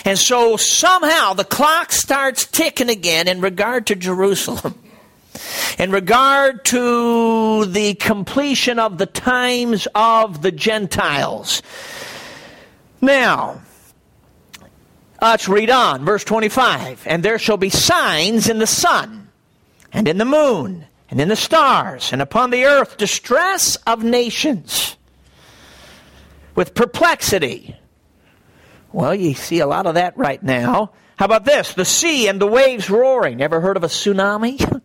And 0.03 0.17
so 0.17 0.57
somehow 0.57 1.33
the 1.33 1.43
clock 1.43 1.91
starts 1.91 2.45
ticking 2.45 2.89
again 2.89 3.27
in 3.27 3.41
regard 3.41 3.87
to 3.87 3.95
Jerusalem 3.95 4.75
in 5.77 5.91
regard 5.91 6.65
to 6.65 7.65
the 7.65 7.95
completion 7.95 8.79
of 8.79 8.97
the 8.97 9.05
times 9.05 9.87
of 9.95 10.41
the 10.41 10.51
Gentiles. 10.51 11.61
Now, 13.01 13.61
let's 15.21 15.47
read 15.47 15.69
on, 15.69 16.05
verse 16.05 16.23
25. 16.23 17.05
And 17.05 17.23
there 17.23 17.39
shall 17.39 17.57
be 17.57 17.69
signs 17.69 18.49
in 18.49 18.59
the 18.59 18.67
sun, 18.67 19.29
and 19.91 20.07
in 20.07 20.17
the 20.17 20.25
moon, 20.25 20.85
and 21.09 21.21
in 21.21 21.29
the 21.29 21.35
stars, 21.35 22.11
and 22.11 22.21
upon 22.21 22.49
the 22.49 22.65
earth 22.65 22.97
distress 22.97 23.75
of 23.87 24.03
nations 24.03 24.97
with 26.55 26.73
perplexity. 26.73 27.75
Well, 28.91 29.13
you 29.13 29.33
see 29.33 29.59
a 29.59 29.67
lot 29.67 29.87
of 29.87 29.95
that 29.95 30.17
right 30.17 30.41
now. 30.41 30.93
How 31.17 31.25
about 31.25 31.45
this? 31.45 31.73
The 31.73 31.85
sea 31.85 32.27
and 32.27 32.41
the 32.41 32.47
waves 32.47 32.89
roaring. 32.89 33.41
Ever 33.41 33.61
heard 33.61 33.77
of 33.77 33.83
a 33.83 33.87
tsunami? 33.87 34.81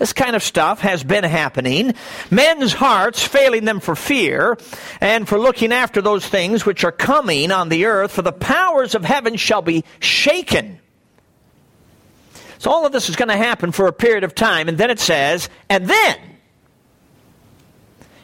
This 0.00 0.14
kind 0.14 0.34
of 0.34 0.42
stuff 0.42 0.80
has 0.80 1.04
been 1.04 1.24
happening. 1.24 1.92
Men's 2.30 2.72
hearts 2.72 3.22
failing 3.22 3.66
them 3.66 3.80
for 3.80 3.94
fear 3.94 4.56
and 4.98 5.28
for 5.28 5.38
looking 5.38 5.74
after 5.74 6.00
those 6.00 6.26
things 6.26 6.64
which 6.64 6.84
are 6.84 6.90
coming 6.90 7.52
on 7.52 7.68
the 7.68 7.84
earth, 7.84 8.12
for 8.12 8.22
the 8.22 8.32
powers 8.32 8.94
of 8.94 9.04
heaven 9.04 9.36
shall 9.36 9.60
be 9.60 9.84
shaken. 9.98 10.80
So 12.56 12.70
all 12.70 12.86
of 12.86 12.92
this 12.92 13.10
is 13.10 13.16
going 13.16 13.28
to 13.28 13.36
happen 13.36 13.72
for 13.72 13.88
a 13.88 13.92
period 13.92 14.24
of 14.24 14.34
time, 14.34 14.70
and 14.70 14.78
then 14.78 14.88
it 14.88 15.00
says, 15.00 15.50
and 15.68 15.86
then 15.86 16.18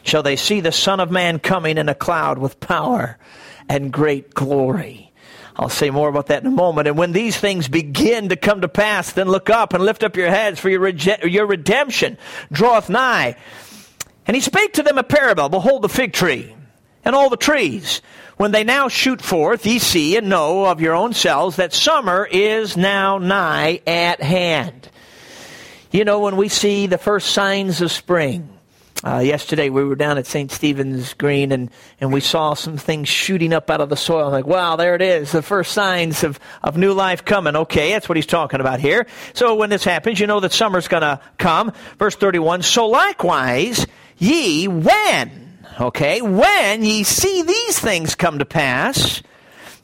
shall 0.01 0.23
they 0.23 0.35
see 0.35 0.61
the 0.61 0.71
Son 0.71 0.99
of 0.99 1.11
Man 1.11 1.37
coming 1.37 1.77
in 1.77 1.89
a 1.89 1.95
cloud 1.95 2.39
with 2.39 2.59
power 2.59 3.19
and 3.69 3.93
great 3.93 4.33
glory. 4.33 5.06
I'll 5.59 5.69
say 5.69 5.89
more 5.89 6.07
about 6.07 6.27
that 6.27 6.43
in 6.43 6.47
a 6.47 6.55
moment. 6.55 6.87
And 6.87 6.97
when 6.97 7.13
these 7.13 7.35
things 7.35 7.67
begin 7.67 8.29
to 8.29 8.35
come 8.35 8.61
to 8.61 8.67
pass, 8.67 9.13
then 9.13 9.27
look 9.27 9.49
up 9.49 9.73
and 9.73 9.83
lift 9.83 10.03
up 10.03 10.15
your 10.15 10.29
heads, 10.29 10.59
for 10.59 10.69
your, 10.69 10.81
rege- 10.81 11.23
your 11.23 11.47
redemption 11.47 12.17
draweth 12.51 12.89
nigh. 12.89 13.35
And 14.27 14.35
he 14.35 14.41
spake 14.41 14.73
to 14.73 14.83
them 14.83 14.97
a 14.97 15.03
parable 15.03 15.49
Behold 15.49 15.81
the 15.81 15.89
fig 15.89 16.13
tree 16.13 16.53
and 17.03 17.15
all 17.15 17.29
the 17.29 17.37
trees. 17.37 18.01
When 18.35 18.51
they 18.51 18.63
now 18.63 18.87
shoot 18.87 19.19
forth, 19.19 19.65
ye 19.65 19.79
see 19.79 20.15
and 20.15 20.29
know 20.29 20.65
of 20.65 20.79
your 20.79 20.93
own 20.93 21.13
selves 21.13 21.55
that 21.55 21.73
summer 21.73 22.27
is 22.29 22.77
now 22.77 23.17
nigh 23.17 23.81
at 23.87 24.21
hand. 24.21 24.89
You 25.91 26.05
know, 26.05 26.19
when 26.19 26.37
we 26.37 26.49
see 26.49 26.85
the 26.85 26.99
first 26.99 27.31
signs 27.31 27.81
of 27.81 27.91
spring, 27.91 28.56
uh, 29.07 29.19
yesterday 29.19 29.69
we 29.69 29.85
were 29.85 29.95
down 29.95 30.17
at 30.17 30.27
St. 30.27 30.51
Stephen's 30.51 31.13
Green 31.13 31.53
and, 31.53 31.71
and 32.01 32.11
we 32.11 32.19
saw 32.19 32.53
some 32.55 32.77
things 32.77 33.07
shooting 33.07 33.53
up 33.53 33.69
out 33.69 33.79
of 33.79 33.87
the 33.87 33.95
soil. 33.95 34.29
Like, 34.29 34.45
wow, 34.45 34.75
there 34.75 34.95
it 34.95 35.01
is. 35.01 35.31
The 35.31 35.41
first 35.41 35.71
signs 35.71 36.25
of, 36.25 36.39
of 36.61 36.77
new 36.77 36.93
life 36.93 37.23
coming. 37.23 37.55
Okay, 37.55 37.91
that's 37.91 38.09
what 38.09 38.17
he's 38.17 38.25
talking 38.25 38.59
about 38.59 38.81
here. 38.81 39.07
So 39.33 39.55
when 39.55 39.69
this 39.69 39.85
happens, 39.85 40.19
you 40.19 40.27
know 40.27 40.41
that 40.41 40.51
summer's 40.51 40.89
going 40.89 41.01
to 41.01 41.21
come. 41.37 41.71
Verse 41.97 42.15
31, 42.15 42.63
so 42.63 42.87
likewise 42.87 43.87
ye 44.17 44.67
when, 44.67 45.59
okay, 45.79 46.21
when 46.21 46.83
ye 46.83 47.03
see 47.03 47.43
these 47.43 47.79
things 47.79 48.13
come 48.15 48.39
to 48.39 48.45
pass, 48.45 49.23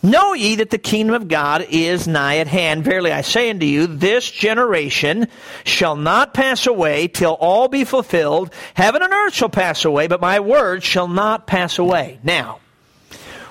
Know 0.05 0.33
ye 0.33 0.55
that 0.55 0.69
the 0.69 0.77
kingdom 0.77 1.15
of 1.15 1.29
God 1.29 1.65
is 1.69 2.09
nigh 2.09 2.39
at 2.39 2.47
hand. 2.47 2.83
Verily 2.83 3.13
I 3.13 3.21
say 3.21 3.49
unto 3.49 3.65
you, 3.65 3.87
this 3.87 4.29
generation 4.29 5.29
shall 5.63 5.95
not 5.95 6.33
pass 6.33 6.67
away 6.67 7.07
till 7.07 7.31
all 7.31 7.69
be 7.69 7.85
fulfilled. 7.85 8.53
Heaven 8.73 9.01
and 9.01 9.13
earth 9.13 9.33
shall 9.33 9.47
pass 9.47 9.85
away, 9.85 10.07
but 10.07 10.19
my 10.19 10.41
words 10.41 10.83
shall 10.83 11.07
not 11.07 11.47
pass 11.47 11.79
away. 11.79 12.19
Now, 12.21 12.59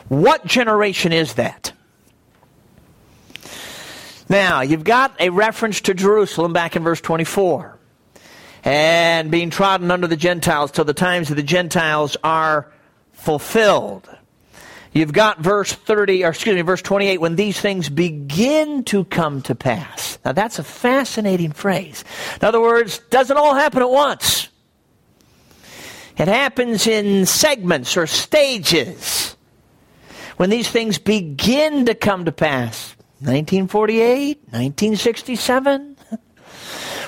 what 0.09 0.45
generation 0.45 1.15
is 1.15 1.35
that? 1.35 1.73
Now, 4.29 4.61
you've 4.61 4.85
got 4.85 5.19
a 5.21 5.31
reference 5.31 5.81
to 5.83 5.95
Jerusalem 5.95 6.53
back 6.53 6.77
in 6.77 6.83
verse 6.83 7.01
24. 7.01 7.79
And 8.65 9.31
being 9.31 9.49
trodden 9.49 9.91
under 9.91 10.07
the 10.07 10.17
Gentiles 10.17 10.71
till 10.71 10.85
the 10.85 10.93
times 10.93 11.31
of 11.31 11.37
the 11.37 11.43
Gentiles 11.43 12.19
are 12.23 12.71
fulfilled. 13.13 14.07
You've 14.93 15.13
got 15.13 15.39
verse 15.41 15.73
30, 15.73 16.25
or 16.25 16.31
excuse 16.31 16.55
me, 16.55 16.61
verse 16.63 16.83
28, 16.83 17.19
when 17.19 17.37
these 17.37 17.59
things 17.59 17.89
begin 17.89 18.85
to 18.85 19.05
come 19.05 19.41
to 19.43 19.55
pass. 19.55 20.19
Now 20.25 20.33
that's 20.33 20.59
a 20.59 20.65
fascinating 20.65 21.53
phrase. 21.53 22.05
In 22.41 22.47
other 22.47 22.61
words, 22.61 22.99
doesn't 23.11 23.37
all 23.37 23.55
happen 23.55 23.81
at 23.81 23.91
once. 23.91 24.49
It 26.19 26.29
happens 26.29 26.87
in 26.87 27.25
segments 27.25 27.97
or 27.97 28.07
stages. 28.07 29.35
When 30.37 30.51
these 30.51 30.69
things 30.69 30.99
begin 30.99 31.87
to 31.87 31.95
come 31.95 32.27
to 32.27 32.33
pass. 32.33 32.95
1948, 33.21 34.39
1967. 34.51 35.97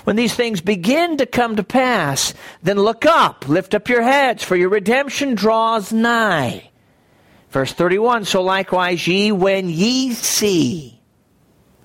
When 0.04 0.16
these 0.16 0.34
things 0.34 0.60
begin 0.60 1.16
to 1.16 1.26
come 1.26 1.56
to 1.56 1.64
pass, 1.64 2.34
then 2.62 2.78
look 2.78 3.04
up, 3.04 3.48
lift 3.48 3.74
up 3.74 3.88
your 3.88 4.02
heads, 4.02 4.42
for 4.44 4.54
your 4.54 4.68
redemption 4.68 5.34
draws 5.34 5.92
nigh. 5.92 6.70
Verse 7.54 7.72
31 7.72 8.24
So 8.24 8.42
likewise, 8.42 9.06
ye, 9.06 9.30
when 9.30 9.68
ye 9.68 10.12
see 10.12 11.00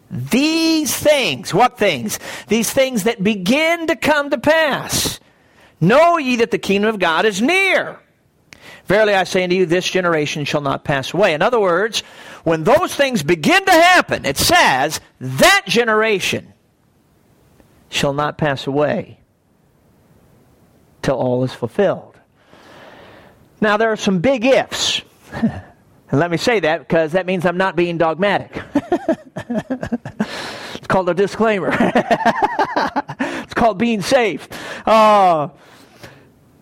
these 0.10 0.96
things, 0.96 1.54
what 1.54 1.78
things? 1.78 2.18
These 2.48 2.72
things 2.72 3.04
that 3.04 3.24
begin 3.24 3.86
to 3.86 3.96
come 3.96 4.32
to 4.32 4.40
pass, 4.40 5.20
know 5.80 6.18
ye 6.18 6.38
that 6.38 6.50
the 6.50 6.58
kingdom 6.58 6.90
of 6.90 6.98
God 6.98 7.26
is 7.26 7.40
near. 7.40 8.00
Verily 8.88 9.14
I 9.14 9.26
say 9.26 9.44
unto 9.44 9.56
you, 9.56 9.68
this 9.68 9.88
generation 9.88 10.44
shall 10.44 10.62
not 10.62 10.84
pass 10.84 11.14
away. 11.14 11.36
In 11.36 11.44
other 11.44 11.60
words, 11.60 12.00
when 12.44 12.64
those 12.64 12.96
things 12.96 13.22
begin 13.22 13.64
to 13.64 13.72
happen, 13.72 14.26
it 14.26 14.38
says, 14.38 15.00
that 15.22 15.66
generation 15.68 16.52
shall 17.90 18.14
not 18.14 18.40
pass 18.40 18.66
away 18.66 19.20
till 21.04 21.18
all 21.18 21.44
is 21.44 21.54
fulfilled. 21.54 22.20
Now, 23.62 23.78
there 23.78 23.92
are 23.92 23.98
some 23.98 24.18
big 24.18 24.44
ifs. 24.46 24.99
And 25.32 26.20
let 26.20 26.32
me 26.32 26.38
say 26.38 26.60
that 26.62 26.80
because 26.80 27.12
that 27.14 27.26
means 27.26 27.46
I'm 27.46 27.58
not 27.58 27.76
being 27.76 27.98
dogmatic. 27.98 28.62
it's 30.76 30.88
called 30.88 31.10
a 31.10 31.14
disclaimer. 31.14 31.70
it's 31.80 33.54
called 33.54 33.78
being 33.78 34.02
safe. 34.02 34.48
Uh, 34.88 35.50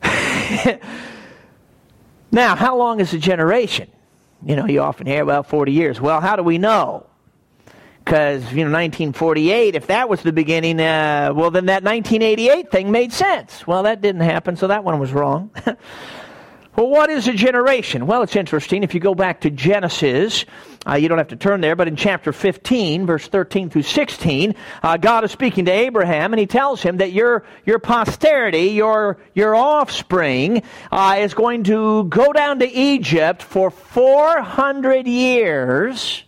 Now, 2.31 2.55
how 2.55 2.77
long 2.77 3.00
is 3.00 3.13
a 3.13 3.17
generation? 3.17 3.89
You 4.45 4.55
know, 4.55 4.65
you 4.65 4.81
often 4.81 5.07
hear 5.07 5.24
about 5.24 5.47
40 5.47 5.71
years. 5.71 6.01
Well, 6.01 6.21
how 6.21 6.36
do 6.36 6.43
we 6.43 6.57
know? 6.57 7.05
Because, 8.03 8.43
you 8.51 8.63
know, 8.63 8.71
1948, 8.71 9.75
if 9.75 9.88
that 9.88 10.07
was 10.07 10.21
the 10.21 10.31
beginning, 10.31 10.79
uh, 10.79 11.33
well, 11.36 11.51
then 11.51 11.65
that 11.65 11.83
1988 11.83 12.71
thing 12.71 12.91
made 12.91 13.12
sense. 13.12 13.65
Well, 13.67 13.83
that 13.83 14.01
didn't 14.01 14.21
happen, 14.21 14.55
so 14.55 14.67
that 14.67 14.83
one 14.83 15.00
was 15.00 15.12
wrong. 15.12 15.51
Well, 16.77 16.89
what 16.89 17.10
is 17.10 17.27
a 17.27 17.34
generation? 17.34 18.05
Well, 18.05 18.22
it's 18.22 18.36
interesting. 18.36 18.84
If 18.84 18.93
you 18.93 19.00
go 19.00 19.15
back 19.15 19.41
to 19.41 19.50
Genesis, 19.50 20.46
uh, 20.86 20.93
you 20.93 21.10
don't 21.10 21.17
have 21.17 21.29
to 21.29 21.36
turn 21.36 21.60
there, 21.60 21.75
but 21.75 21.88
in 21.88 21.96
chapter 21.96 22.31
15, 22.31 23.07
verse 23.07 23.27
13 23.27 23.72
through 23.72 23.81
16, 23.81 24.53
uh, 24.84 24.98
God 24.98 25.24
is 25.24 25.31
speaking 25.31 25.65
to 25.65 25.72
Abraham, 25.72 26.34
and 26.34 26.39
he 26.39 26.46
tells 26.46 26.84
him 26.84 26.98
that 26.98 27.13
your, 27.13 27.46
your 27.65 27.79
posterity, 27.79 28.74
your, 28.74 29.17
your 29.34 29.55
offspring, 29.55 30.62
uh, 30.91 31.15
is 31.17 31.34
going 31.34 31.63
to 31.63 32.03
go 32.03 32.31
down 32.31 32.60
to 32.60 32.69
Egypt 32.72 33.41
for 33.41 33.72
400 33.72 35.07
years. 35.07 36.24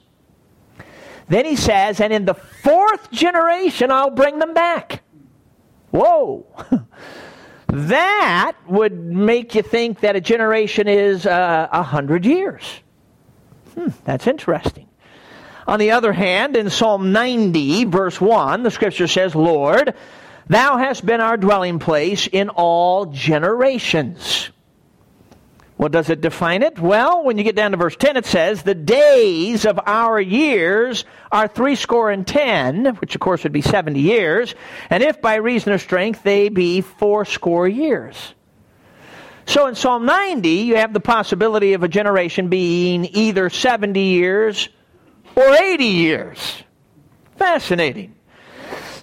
Then 1.28 1.46
he 1.46 1.58
says, 1.58 2.02
and 2.02 2.12
in 2.12 2.26
the 2.26 2.34
fourth 2.34 3.12
generation, 3.12 3.92
I'll 3.92 4.10
bring 4.10 4.40
them 4.40 4.56
back. 4.56 5.04
Whoa. 5.92 6.48
That 7.72 8.54
would 8.68 9.00
make 9.00 9.54
you 9.54 9.62
think 9.62 10.00
that 10.00 10.16
a 10.16 10.22
generation 10.22 10.88
is 10.88 11.26
uh, 11.26 11.68
a 11.72 11.78
uh, 11.78 11.84
hundred 11.84 12.26
years. 12.26 12.64
Hmm, 13.76 13.90
that's 14.06 14.26
interesting. 14.26 14.88
On 15.68 15.78
the 15.78 15.92
other 15.92 16.12
hand, 16.12 16.58
in 16.58 16.72
Psalm 16.72 17.12
90, 17.12 17.86
verse 17.86 18.20
1, 18.20 18.64
the 18.64 18.72
scripture 18.72 19.08
says, 19.08 19.36
Lord, 19.36 19.94
thou 20.48 20.78
hast 20.78 21.06
been 21.06 21.22
our 21.22 21.38
dwelling 21.38 21.78
place 21.78 22.26
in 22.26 22.50
all 22.50 23.06
generations. 23.06 24.50
What 25.80 25.94
does 25.94 26.10
it 26.10 26.20
define 26.20 26.62
it? 26.62 26.78
Well, 26.78 27.24
when 27.24 27.38
you 27.38 27.46
get 27.46 27.56
down 27.56 27.72
to 27.72 27.78
verse 27.78 27.96
10, 27.96 28.18
it 28.18 28.26
says, 28.26 28.64
The 28.64 28.76
days 28.76 29.64
of 29.64 29.80
our 29.86 30.20
years 30.20 31.06
are 31.32 31.48
threescore 31.48 32.12
and 32.12 32.28
ten, 32.28 32.88
which 32.98 33.16
of 33.16 33.22
course 33.22 33.44
would 33.44 33.54
be 33.54 33.62
70 33.62 33.98
years, 33.98 34.56
and 34.90 35.02
if 35.02 35.22
by 35.22 35.36
reason 35.36 35.72
of 35.72 35.80
strength 35.80 36.22
they 36.22 36.50
be 36.50 36.82
fourscore 36.82 37.66
years. 37.66 38.34
So 39.46 39.68
in 39.68 39.76
Psalm 39.76 40.06
90, 40.06 40.50
you 40.50 40.76
have 40.76 40.92
the 40.92 41.00
possibility 41.00 41.72
of 41.72 41.84
a 41.84 41.88
generation 41.88 42.50
being 42.50 43.06
either 43.14 43.50
70 43.50 44.02
years 44.02 44.68
or 45.38 45.50
80 45.50 45.86
years. 45.86 46.62
Fascinating. 47.38 48.16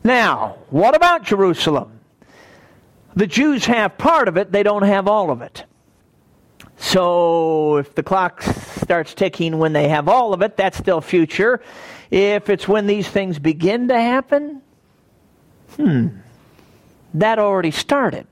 Now, 0.05 0.59
what 0.69 0.95
about 0.95 1.23
Jerusalem? 1.23 2.01
The 3.15 3.27
Jews 3.27 3.65
have 3.65 3.97
part 3.97 4.29
of 4.29 4.37
it, 4.37 4.53
they 4.53 4.63
don't 4.63 4.83
have 4.83 5.09
all 5.09 5.31
of 5.31 5.41
it. 5.41 5.65
So 6.77 7.77
if 7.77 7.95
the 7.95 8.03
clock 8.03 8.43
starts 8.43 9.15
ticking 9.15 9.59
when 9.59 9.73
they 9.73 9.89
have 9.89 10.09
all 10.09 10.33
of 10.33 10.43
it, 10.43 10.57
that's 10.57 10.79
still 10.79 11.01
future. 11.01 11.61
If 12.11 12.51
it's 12.51 12.69
when 12.69 12.87
these 12.87 13.09
things 13.09 13.39
begin 13.39 13.89
to 13.89 13.99
happen, 13.99 14.63
hmm, 15.77 16.09
that 17.15 17.39
already 17.39 17.71
started. 17.71 18.27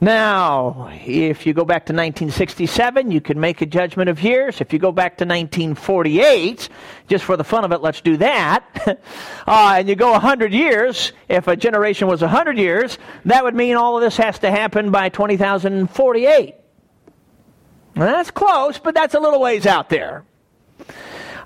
Now, 0.00 0.90
if 1.06 1.46
you 1.46 1.54
go 1.54 1.64
back 1.64 1.86
to 1.86 1.92
1967, 1.92 3.12
you 3.12 3.20
can 3.20 3.38
make 3.38 3.60
a 3.60 3.66
judgment 3.66 4.10
of 4.10 4.20
years. 4.20 4.60
If 4.60 4.72
you 4.72 4.80
go 4.80 4.90
back 4.90 5.16
to 5.18 5.24
1948, 5.24 6.68
just 7.06 7.22
for 7.24 7.36
the 7.36 7.44
fun 7.44 7.64
of 7.64 7.70
it, 7.70 7.82
let's 7.82 8.00
do 8.00 8.16
that. 8.16 8.64
uh, 9.46 9.74
and 9.78 9.88
you 9.88 9.94
go 9.94 10.10
100 10.10 10.52
years, 10.52 11.12
if 11.28 11.46
a 11.46 11.54
generation 11.54 12.08
was 12.08 12.20
100 12.20 12.58
years, 12.58 12.98
that 13.26 13.44
would 13.44 13.54
mean 13.54 13.76
all 13.76 13.96
of 13.96 14.02
this 14.02 14.16
has 14.16 14.40
to 14.40 14.50
happen 14.50 14.90
by 14.90 15.08
20,048. 15.08 16.56
That's 17.94 18.30
close, 18.30 18.78
but 18.78 18.94
that's 18.94 19.14
a 19.14 19.20
little 19.20 19.40
ways 19.40 19.66
out 19.66 19.88
there. 19.88 20.24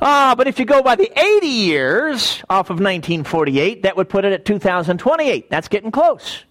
Uh, 0.01 0.35
but 0.35 0.47
if 0.47 0.59
you 0.59 0.65
go 0.65 0.83
by 0.83 0.95
the 0.95 1.11
80 1.19 1.47
years 1.47 2.43
off 2.51 2.71
of 2.71 2.77
1948, 2.77 3.83
that 3.83 3.97
would 3.97 4.09
put 4.09 4.25
it 4.25 4.33
at 4.33 4.45
2028. 4.45 5.51
That's 5.51 5.69
getting 5.69 5.91
close. 5.91 6.45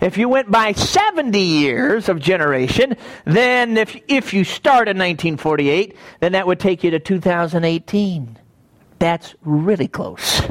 If 0.00 0.18
you 0.18 0.28
went 0.28 0.50
by 0.50 0.72
70 0.72 1.38
years 1.38 2.08
of 2.08 2.18
generation, 2.18 2.96
then 3.24 3.76
if, 3.76 3.96
if 4.08 4.34
you 4.34 4.42
start 4.42 4.88
in 4.88 4.96
1948, 4.96 5.96
then 6.18 6.32
that 6.32 6.46
would 6.46 6.58
take 6.58 6.82
you 6.82 6.90
to 6.90 6.98
2018. 6.98 8.38
That's 8.98 9.34
really 9.42 9.86
close. 9.86 10.42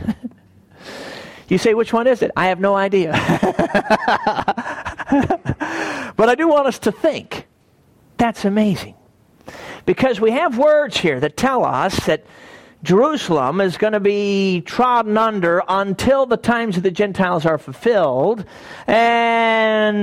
you 1.49 1.57
say, 1.57 1.73
which 1.73 1.91
one 1.91 2.07
is 2.07 2.21
it? 2.21 2.31
I 2.37 2.47
have 2.47 2.61
no 2.61 2.75
idea. 2.75 3.11
but 6.15 6.29
I 6.29 6.35
do 6.35 6.47
want 6.47 6.67
us 6.67 6.79
to 6.79 6.93
think 6.93 7.45
that's 8.21 8.45
amazing. 8.45 8.93
Because 9.87 10.21
we 10.21 10.29
have 10.29 10.55
words 10.59 10.95
here 10.95 11.19
that 11.19 11.35
tell 11.35 11.65
us 11.65 12.05
that 12.05 12.23
Jerusalem 12.83 13.59
is 13.61 13.77
going 13.77 13.93
to 13.93 13.99
be 13.99 14.61
trodden 14.61 15.17
under 15.17 15.63
until 15.67 16.27
the 16.27 16.37
times 16.37 16.77
of 16.77 16.83
the 16.83 16.91
Gentiles 16.91 17.47
are 17.47 17.57
fulfilled. 17.57 18.45
And 18.85 19.97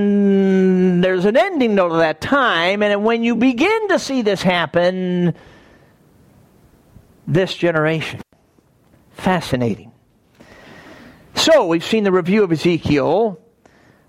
there's 1.05 1.27
an 1.27 1.37
ending 1.37 1.77
note 1.77 1.93
of 1.93 1.99
that 1.99 2.21
time. 2.21 2.83
And 2.83 3.05
when 3.05 3.23
you 3.23 3.37
begin 3.37 3.87
to 3.91 4.01
see 4.01 4.23
this 4.23 4.43
happen, 4.43 5.35
this 7.29 7.55
generation. 7.55 8.21
Fascinating. 9.13 9.93
So, 11.37 11.69
we've 11.69 11.85
seen 11.85 12.03
the 12.03 12.11
review 12.11 12.43
of 12.43 12.51
Ezekiel 12.51 13.41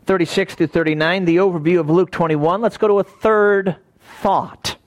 36 0.08 0.56
through 0.56 0.66
39, 0.66 1.26
the 1.26 1.36
overview 1.38 1.80
of 1.80 1.92
Luke 1.92 2.10
21. 2.10 2.60
Let's 2.60 2.78
go 2.78 2.88
to 2.88 2.98
a 2.98 3.04
third 3.04 3.76
thought. 4.20 4.78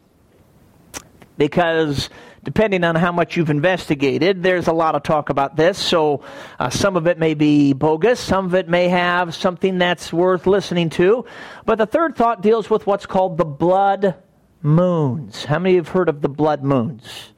Because 1.39 2.11
depending 2.45 2.85
on 2.85 2.95
how 2.95 3.13
much 3.13 3.37
you've 3.37 3.51
investigated, 3.51 4.43
there's 4.43 4.67
a 4.67 4.73
lot 4.73 4.95
of 4.95 5.03
talk 5.03 5.31
about 5.31 5.57
this. 5.57 5.79
So 5.79 6.23
uh, 6.59 6.71
some 6.71 6.97
of 6.97 7.07
it 7.07 7.19
may 7.19 7.35
be 7.35 7.73
bogus, 7.73 8.21
some 8.21 8.47
of 8.47 8.55
it 8.55 8.69
may 8.69 8.89
have 8.89 9.35
something 9.35 9.79
that's 9.79 10.13
worth 10.13 10.47
listening 10.47 10.91
to. 10.91 11.25
But 11.65 11.79
the 11.79 11.87
third 11.87 12.17
thought 12.17 12.43
deals 12.43 12.69
with 12.69 12.87
what's 12.87 13.07
called 13.07 13.39
the 13.39 13.45
blood 13.45 14.17
moons. 14.63 15.45
How 15.45 15.59
many 15.59 15.77
have 15.77 15.89
heard 15.89 16.09
of 16.09 16.21
the 16.21 16.29
blood 16.29 16.63
moons? 16.63 17.33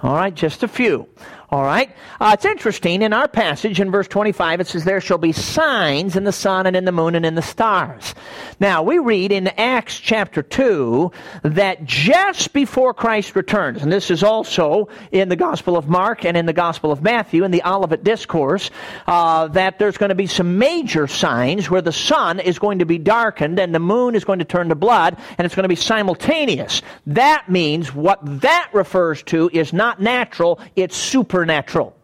All 0.00 0.14
right, 0.14 0.34
just 0.34 0.62
a 0.62 0.68
few. 0.68 1.08
All 1.50 1.62
right? 1.62 1.90
Uh, 2.20 2.32
it's 2.34 2.44
interesting. 2.44 3.00
In 3.00 3.14
our 3.14 3.26
passage 3.26 3.80
in 3.80 3.90
verse 3.90 4.06
25, 4.06 4.60
it 4.60 4.66
says, 4.66 4.84
There 4.84 5.00
shall 5.00 5.16
be 5.16 5.32
signs 5.32 6.14
in 6.14 6.24
the 6.24 6.32
sun 6.32 6.66
and 6.66 6.76
in 6.76 6.84
the 6.84 6.92
moon 6.92 7.14
and 7.14 7.24
in 7.24 7.36
the 7.36 7.42
stars. 7.42 8.14
Now, 8.60 8.82
we 8.82 8.98
read 8.98 9.32
in 9.32 9.48
Acts 9.48 9.98
chapter 9.98 10.42
2 10.42 11.10
that 11.44 11.84
just 11.84 12.52
before 12.52 12.92
Christ 12.92 13.34
returns, 13.34 13.82
and 13.82 13.90
this 13.90 14.10
is 14.10 14.22
also 14.22 14.88
in 15.10 15.30
the 15.30 15.36
Gospel 15.36 15.78
of 15.78 15.88
Mark 15.88 16.26
and 16.26 16.36
in 16.36 16.44
the 16.44 16.52
Gospel 16.52 16.92
of 16.92 17.02
Matthew, 17.02 17.44
in 17.44 17.50
the 17.50 17.62
Olivet 17.64 18.04
Discourse, 18.04 18.70
uh, 19.06 19.48
that 19.48 19.78
there's 19.78 19.96
going 19.96 20.10
to 20.10 20.14
be 20.14 20.26
some 20.26 20.58
major 20.58 21.06
signs 21.06 21.70
where 21.70 21.80
the 21.80 21.92
sun 21.92 22.40
is 22.40 22.58
going 22.58 22.80
to 22.80 22.86
be 22.86 22.98
darkened 22.98 23.58
and 23.58 23.74
the 23.74 23.78
moon 23.78 24.14
is 24.14 24.24
going 24.24 24.40
to 24.40 24.44
turn 24.44 24.68
to 24.68 24.74
blood, 24.74 25.16
and 25.38 25.46
it's 25.46 25.54
going 25.54 25.64
to 25.64 25.68
be 25.68 25.76
simultaneous. 25.76 26.82
That 27.06 27.48
means 27.48 27.94
what 27.94 28.18
that 28.42 28.68
refers 28.74 29.22
to 29.24 29.48
is 29.54 29.72
not 29.72 30.02
natural, 30.02 30.60
it's 30.76 30.94
supernatural 30.94 31.37
supernatural. 31.38 31.94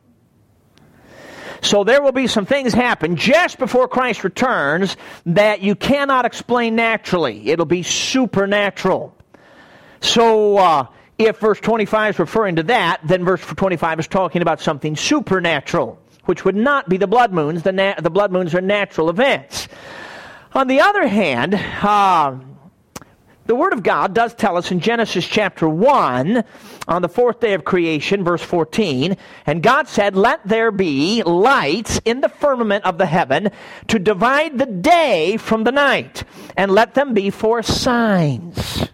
So 1.60 1.82
there 1.82 2.02
will 2.02 2.12
be 2.12 2.26
some 2.26 2.46
things 2.46 2.72
happen 2.72 3.16
just 3.16 3.58
before 3.58 3.88
Christ 3.88 4.22
returns 4.22 4.96
that 5.26 5.60
you 5.62 5.74
cannot 5.74 6.24
explain 6.24 6.76
naturally. 6.76 7.48
It'll 7.48 7.64
be 7.66 7.82
supernatural. 7.82 9.16
So 10.00 10.58
uh, 10.58 10.86
if 11.18 11.38
verse 11.38 11.58
25 11.60 12.14
is 12.14 12.18
referring 12.18 12.56
to 12.56 12.62
that, 12.64 13.00
then 13.02 13.24
verse 13.24 13.40
25 13.40 14.00
is 14.00 14.06
talking 14.06 14.42
about 14.42 14.60
something 14.60 14.94
supernatural. 14.94 15.98
which 16.26 16.44
would 16.44 16.56
not 16.56 16.88
be 16.88 16.96
the 16.96 17.06
blood 17.06 17.32
moons. 17.32 17.62
The, 17.64 17.72
na- 17.72 18.00
the 18.00 18.10
blood 18.10 18.30
moons 18.30 18.54
are 18.54 18.60
natural 18.60 19.10
events. 19.10 19.68
On 20.52 20.68
the 20.68 20.80
other 20.80 21.06
hand, 21.06 21.54
uh, 21.54 22.36
the 23.46 23.54
Word 23.54 23.72
of 23.72 23.82
God 23.82 24.14
does 24.14 24.34
tell 24.34 24.56
us 24.56 24.70
in 24.70 24.80
Genesis 24.80 25.26
chapter 25.26 25.68
1, 25.68 26.44
on 26.88 27.02
the 27.02 27.08
fourth 27.08 27.40
day 27.40 27.54
of 27.54 27.64
creation, 27.64 28.24
verse 28.24 28.42
14, 28.42 29.16
and 29.46 29.62
God 29.62 29.88
said, 29.88 30.16
Let 30.16 30.46
there 30.46 30.70
be 30.70 31.22
lights 31.22 32.00
in 32.04 32.20
the 32.20 32.28
firmament 32.28 32.84
of 32.84 32.98
the 32.98 33.06
heaven 33.06 33.50
to 33.88 33.98
divide 33.98 34.58
the 34.58 34.66
day 34.66 35.36
from 35.36 35.64
the 35.64 35.72
night, 35.72 36.24
and 36.56 36.70
let 36.70 36.94
them 36.94 37.14
be 37.14 37.30
for 37.30 37.62
signs 37.62 38.88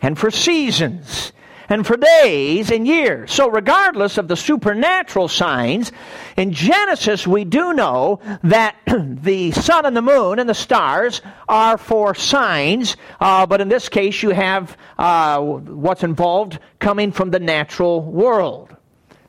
and 0.00 0.18
for 0.18 0.30
seasons 0.30 1.32
and 1.68 1.86
for 1.86 1.96
days 1.96 2.70
and 2.70 2.86
years. 2.86 3.32
So, 3.32 3.50
regardless 3.50 4.18
of 4.18 4.28
the 4.28 4.36
supernatural 4.36 5.28
signs, 5.28 5.92
in 6.36 6.52
Genesis 6.52 7.26
we 7.26 7.44
do 7.44 7.72
know 7.72 8.20
that 8.42 8.76
the 8.86 9.52
sun 9.52 9.86
and 9.86 9.96
the 9.96 10.02
moon 10.02 10.38
and 10.38 10.48
the 10.48 10.54
stars 10.54 11.20
are 11.48 11.78
for 11.78 12.14
signs, 12.14 12.96
uh, 13.20 13.46
but 13.46 13.60
in 13.60 13.68
this 13.68 13.88
case 13.88 14.22
you 14.22 14.30
have 14.30 14.76
uh, 14.98 15.40
what's 15.40 16.02
involved 16.02 16.58
coming 16.78 17.12
from 17.12 17.30
the 17.30 17.40
natural 17.40 18.02
world. 18.02 18.74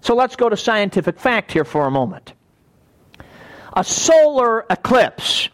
So, 0.01 0.15
let's 0.15 0.35
go 0.35 0.49
to 0.49 0.57
scientific 0.57 1.19
fact 1.19 1.51
here 1.51 1.65
for 1.65 1.85
a 1.85 1.91
moment. 1.91 2.33
A 3.73 3.83
solar 3.83 4.65
eclipse 4.69 5.49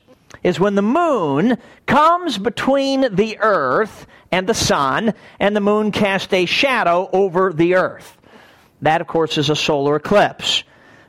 is 0.45 0.59
when 0.59 0.75
the 0.75 0.81
moon 0.83 1.57
comes 1.87 2.37
between 2.37 3.15
the 3.15 3.39
earth 3.39 4.05
and 4.31 4.45
the 4.45 4.53
sun, 4.53 5.11
and 5.39 5.55
the 5.55 5.59
moon 5.59 5.91
casts 5.91 6.31
a 6.31 6.45
shadow 6.45 7.09
over 7.11 7.51
the 7.51 7.73
earth. 7.73 8.15
That, 8.83 9.01
of 9.01 9.07
course, 9.07 9.39
is 9.39 9.49
a 9.49 9.55
solar 9.55 9.95
eclipse. 9.95 10.63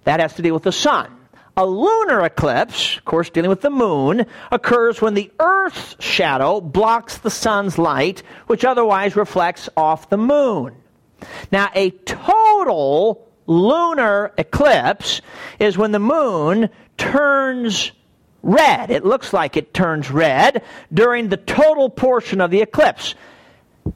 That 0.04 0.20
has 0.20 0.32
to 0.36 0.42
deal 0.42 0.54
with 0.54 0.62
the 0.62 0.72
sun. 0.72 1.14
A 1.54 1.66
lunar 1.66 2.24
eclipse, 2.24 2.96
of 2.96 3.04
course, 3.04 3.28
dealing 3.28 3.50
with 3.50 3.60
the 3.60 3.68
moon, 3.68 4.24
occurs 4.50 5.02
when 5.02 5.12
the 5.12 5.30
Earth's 5.38 5.96
shadow 6.02 6.62
blocks 6.62 7.18
the 7.18 7.30
sun's 7.30 7.76
light, 7.76 8.22
which 8.46 8.64
otherwise 8.64 9.16
reflects 9.16 9.68
off 9.76 10.08
the 10.08 10.16
moon. 10.16 10.74
Now, 11.52 11.68
a 11.74 11.90
total 11.90 13.28
lunar 13.46 14.32
eclipse 14.38 15.20
is 15.58 15.76
when 15.76 15.92
the 15.92 15.98
moon 15.98 16.70
turns 16.96 17.92
red. 18.42 18.90
It 18.90 19.04
looks 19.04 19.32
like 19.32 19.56
it 19.56 19.74
turns 19.74 20.10
red 20.10 20.62
during 20.92 21.28
the 21.28 21.36
total 21.36 21.88
portion 21.90 22.40
of 22.40 22.50
the 22.50 22.62
eclipse. 22.62 23.14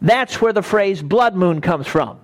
That's 0.00 0.40
where 0.40 0.53
the 0.53 0.62
phrase 0.62 1.03
blood 1.03 1.35
moon 1.35 1.61
comes 1.61 1.87
from. 1.87 2.18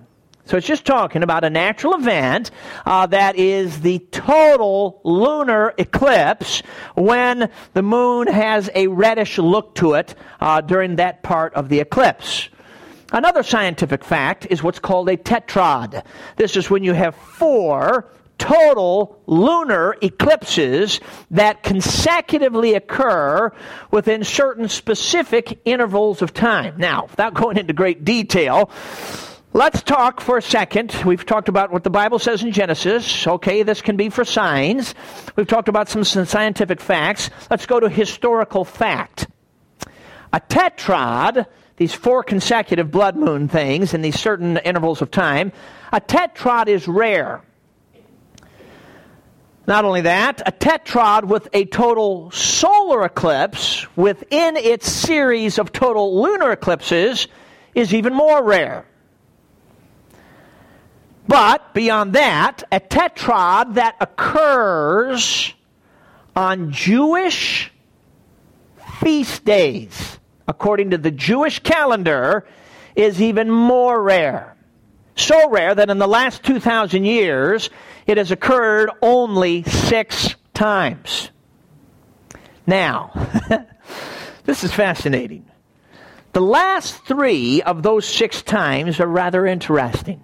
So 0.45 0.55
it's 0.55 0.65
just 0.65 0.85
talking 0.85 1.23
about 1.23 1.43
a 1.43 1.49
natural 1.49 1.95
event 1.95 2.51
uh, 2.85 3.05
that 3.07 3.35
is 3.35 3.81
the 3.81 3.99
total 4.11 5.01
lunar 5.03 5.73
eclipse 5.77 6.61
when 6.95 7.51
the 7.73 7.81
moon 7.81 8.27
has 8.27 8.69
a 8.73 8.87
reddish 8.87 9.37
look 9.37 9.75
to 9.75 9.95
it 9.95 10.15
uh, 10.39 10.61
during 10.61 10.95
that 10.95 11.21
part 11.21 11.53
of 11.53 11.67
the 11.67 11.81
eclipse. 11.81 12.47
Another 13.11 13.43
scientific 13.43 14.05
fact 14.05 14.47
is 14.49 14.63
what's 14.63 14.79
called 14.79 15.09
a 15.09 15.17
tetrad. 15.17 16.05
This 16.37 16.55
is 16.55 16.69
when 16.69 16.83
you 16.83 16.93
have 16.93 17.15
four 17.15 18.09
total 18.37 19.21
lunar 19.25 19.95
eclipses 20.01 20.99
that 21.31 21.63
consecutively 21.63 22.73
occur 22.73 23.51
within 23.91 24.23
certain 24.23 24.69
specific 24.69 25.59
intervals 25.65 26.21
of 26.21 26.33
time. 26.33 26.75
Now, 26.77 27.05
without 27.09 27.33
going 27.33 27.57
into 27.57 27.73
great 27.73 28.03
detail, 28.03 28.69
let's 29.53 29.81
talk 29.81 30.21
for 30.21 30.37
a 30.37 30.41
second. 30.41 30.93
We've 31.05 31.25
talked 31.25 31.49
about 31.49 31.71
what 31.71 31.83
the 31.83 31.89
Bible 31.89 32.19
says 32.19 32.43
in 32.43 32.51
Genesis. 32.51 33.27
Okay, 33.27 33.63
this 33.63 33.81
can 33.81 33.97
be 33.97 34.09
for 34.09 34.23
signs. 34.23 34.93
We've 35.35 35.47
talked 35.47 35.69
about 35.69 35.89
some 35.89 36.03
scientific 36.03 36.79
facts. 36.79 37.29
Let's 37.49 37.65
go 37.65 37.79
to 37.79 37.89
historical 37.89 38.65
fact. 38.65 39.27
A 40.33 40.39
tetrad, 40.41 41.47
these 41.77 41.93
four 41.93 42.23
consecutive 42.23 42.91
blood 42.91 43.15
moon 43.15 43.47
things 43.47 43.93
in 43.93 44.01
these 44.01 44.19
certain 44.19 44.57
intervals 44.57 45.01
of 45.01 45.09
time, 45.09 45.51
a 45.91 46.01
tetrad 46.01 46.67
is 46.67 46.87
rare. 46.87 47.43
Not 49.67 49.83
only 49.83 50.01
that, 50.01 50.41
a 50.45 50.51
tetrad 50.53 51.25
with 51.25 51.49
a 51.51 51.65
total 51.65 52.31
solar 52.31 53.03
eclipse 53.03 53.85
within 53.97 54.55
its 54.55 54.89
series 54.89 55.59
of 55.59 55.73
total 55.73 56.21
lunar 56.21 56.53
eclipses 56.53 57.27
is 57.75 57.93
even 57.93 58.13
more 58.13 58.41
rare. 58.41 58.85
But 61.27 61.73
beyond 61.73 62.13
that, 62.13 62.63
a 62.71 62.79
tetrad 62.79 63.73
that 63.73 63.97
occurs 63.99 65.53
on 66.33 66.71
Jewish 66.71 67.69
feast 69.01 69.43
days, 69.43 70.17
according 70.47 70.91
to 70.91 70.97
the 70.97 71.11
Jewish 71.11 71.59
calendar, 71.59 72.47
is 72.95 73.21
even 73.21 73.51
more 73.51 74.01
rare. 74.01 74.55
So 75.17 75.49
rare 75.49 75.75
that 75.75 75.89
in 75.89 75.97
the 75.97 76.07
last 76.07 76.43
2,000 76.43 77.03
years, 77.03 77.69
it 78.07 78.17
has 78.17 78.31
occurred 78.31 78.89
only 79.01 79.63
six 79.63 80.35
times. 80.53 81.29
Now, 82.65 83.11
this 84.45 84.63
is 84.63 84.73
fascinating. 84.73 85.45
The 86.33 86.41
last 86.41 87.05
three 87.05 87.61
of 87.61 87.83
those 87.83 88.07
six 88.07 88.41
times 88.41 88.99
are 88.99 89.07
rather 89.07 89.45
interesting. 89.45 90.21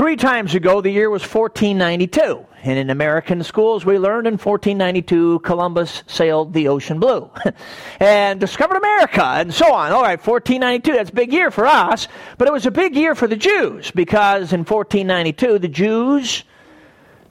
Three 0.00 0.16
times 0.16 0.54
ago, 0.54 0.80
the 0.80 0.90
year 0.90 1.10
was 1.10 1.20
1492. 1.20 2.46
And 2.62 2.78
in 2.78 2.88
American 2.88 3.42
schools, 3.42 3.84
we 3.84 3.98
learned 3.98 4.26
in 4.26 4.38
1492 4.38 5.40
Columbus 5.40 6.04
sailed 6.06 6.54
the 6.54 6.68
ocean 6.68 6.98
blue 6.98 7.30
and 8.00 8.40
discovered 8.40 8.78
America 8.78 9.22
and 9.22 9.52
so 9.52 9.70
on. 9.74 9.92
All 9.92 10.00
right, 10.00 10.18
1492, 10.18 10.92
that's 10.94 11.10
a 11.10 11.12
big 11.12 11.34
year 11.34 11.50
for 11.50 11.66
us, 11.66 12.08
but 12.38 12.48
it 12.48 12.50
was 12.50 12.64
a 12.64 12.70
big 12.70 12.96
year 12.96 13.14
for 13.14 13.26
the 13.26 13.36
Jews 13.36 13.90
because 13.90 14.54
in 14.54 14.60
1492, 14.60 15.58
the 15.58 15.68
Jews 15.68 16.44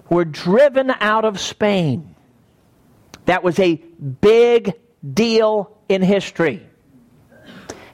were 0.07 0.23
driven 0.23 0.91
out 0.99 1.25
of 1.25 1.39
Spain. 1.39 2.13
That 3.25 3.41
was 3.41 3.57
a 3.57 3.77
big 3.77 4.75
deal 5.11 5.75
in 5.89 6.03
history. 6.03 6.63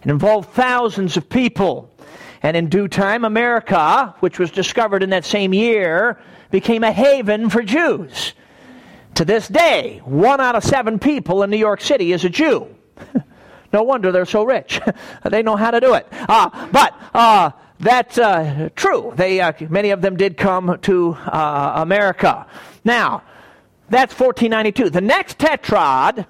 It 0.03 0.11
involved 0.11 0.49
thousands 0.49 1.15
of 1.15 1.29
people. 1.29 1.94
And 2.45 2.55
in 2.55 2.69
due 2.69 2.88
time, 2.88 3.25
America, 3.25 4.13
which 4.19 4.38
was 4.38 4.51
discovered 4.51 5.01
in 5.01 5.10
that 5.10 5.25
same 5.25 5.51
year, 5.51 6.19
became 6.51 6.84
a 6.84 6.91
haven 6.91 7.49
for 7.49 7.63
Jews. 7.63 8.34
To 9.15 9.25
this 9.25 9.47
day, 9.47 9.99
one 10.05 10.39
out 10.39 10.53
of 10.53 10.63
seven 10.63 10.99
people 10.99 11.41
in 11.41 11.49
New 11.49 11.58
York 11.58 11.81
City 11.81 12.13
is 12.13 12.23
a 12.23 12.29
Jew. 12.29 12.67
no 13.73 13.81
wonder 13.81 14.12
they're 14.12 14.27
so 14.27 14.43
rich. 14.43 14.79
they 15.23 15.41
know 15.41 15.55
how 15.55 15.71
to 15.71 15.79
do 15.79 15.95
it. 15.95 16.05
Uh, 16.12 16.67
but 16.71 16.93
uh, 17.15 17.49
that's 17.79 18.19
uh, 18.19 18.69
true. 18.75 19.12
They, 19.15 19.41
uh, 19.41 19.53
many 19.67 19.89
of 19.89 20.03
them 20.03 20.15
did 20.15 20.38
come 20.38 20.77
to 20.84 21.13
uh, 21.13 21.71
America. 21.77 22.45
Now, 22.84 23.23
that's 23.89 24.13
1492. 24.13 24.91
The 24.91 25.01
next 25.01 25.39
tetrad 25.39 26.27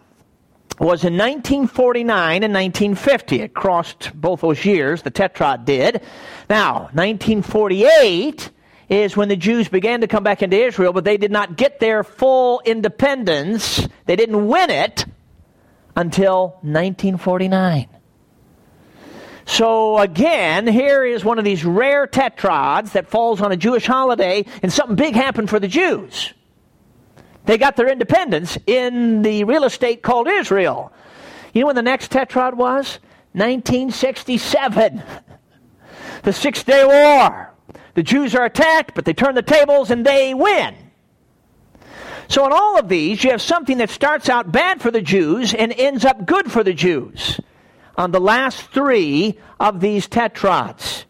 was 0.79 1.03
in 1.03 1.17
1949 1.17 2.43
and 2.43 2.53
1950. 2.53 3.41
It 3.41 3.53
crossed 3.53 4.11
both 4.13 4.41
those 4.41 4.65
years, 4.65 5.01
the 5.01 5.11
Tetrad 5.11 5.65
did. 5.65 6.01
Now, 6.49 6.89
1948 6.93 8.51
is 8.89 9.17
when 9.17 9.29
the 9.29 9.35
Jews 9.35 9.67
began 9.67 10.01
to 10.01 10.07
come 10.07 10.23
back 10.23 10.43
into 10.43 10.57
Israel, 10.57 10.93
but 10.93 11.03
they 11.03 11.17
did 11.17 11.31
not 11.31 11.57
get 11.57 11.79
their 11.79 12.03
full 12.03 12.61
independence. 12.65 13.87
They 14.05 14.15
didn't 14.15 14.47
win 14.47 14.69
it 14.69 15.05
until 15.95 16.59
1949. 16.61 17.87
So 19.45 19.99
again, 19.99 20.67
here 20.67 21.05
is 21.05 21.23
one 21.23 21.37
of 21.37 21.45
these 21.45 21.63
rare 21.63 22.07
tetrads 22.07 22.93
that 22.93 23.07
falls 23.07 23.41
on 23.41 23.51
a 23.51 23.57
Jewish 23.57 23.85
holiday, 23.85 24.45
and 24.61 24.73
something 24.73 24.95
big 24.95 25.13
happened 25.13 25.49
for 25.49 25.59
the 25.59 25.67
Jews. 25.67 26.33
They 27.45 27.57
got 27.57 27.75
their 27.75 27.87
independence 27.87 28.57
in 28.65 29.21
the 29.21 29.43
real 29.43 29.63
estate 29.63 30.01
called 30.01 30.27
Israel. 30.27 30.91
You 31.53 31.61
know 31.61 31.67
when 31.67 31.75
the 31.75 31.81
next 31.81 32.11
tetrad 32.11 32.55
was? 32.55 32.99
1967. 33.33 35.03
The 36.23 36.33
Six 36.33 36.63
Day 36.63 36.85
War. 36.85 37.51
The 37.93 38.03
Jews 38.03 38.35
are 38.35 38.45
attacked, 38.45 38.93
but 38.95 39.05
they 39.05 39.13
turn 39.13 39.35
the 39.35 39.41
tables 39.41 39.91
and 39.91 40.05
they 40.05 40.33
win. 40.33 40.75
So, 42.27 42.45
in 42.45 42.51
all 42.51 42.79
of 42.79 42.89
these, 42.89 43.23
you 43.23 43.31
have 43.31 43.41
something 43.41 43.77
that 43.77 43.89
starts 43.89 44.29
out 44.29 44.51
bad 44.51 44.81
for 44.81 44.89
the 44.89 45.01
Jews 45.01 45.53
and 45.53 45.71
ends 45.71 46.03
up 46.03 46.25
good 46.25 46.51
for 46.51 46.63
the 46.63 46.73
Jews 46.73 47.39
on 47.97 48.11
the 48.11 48.19
last 48.19 48.71
three 48.71 49.37
of 49.59 49.79
these 49.79 50.07
tetrads. 50.07 51.05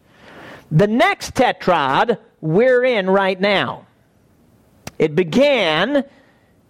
The 0.70 0.86
next 0.86 1.34
tetrad 1.34 2.18
we're 2.40 2.84
in 2.84 3.08
right 3.08 3.40
now. 3.40 3.86
It 4.98 5.14
began 5.14 6.04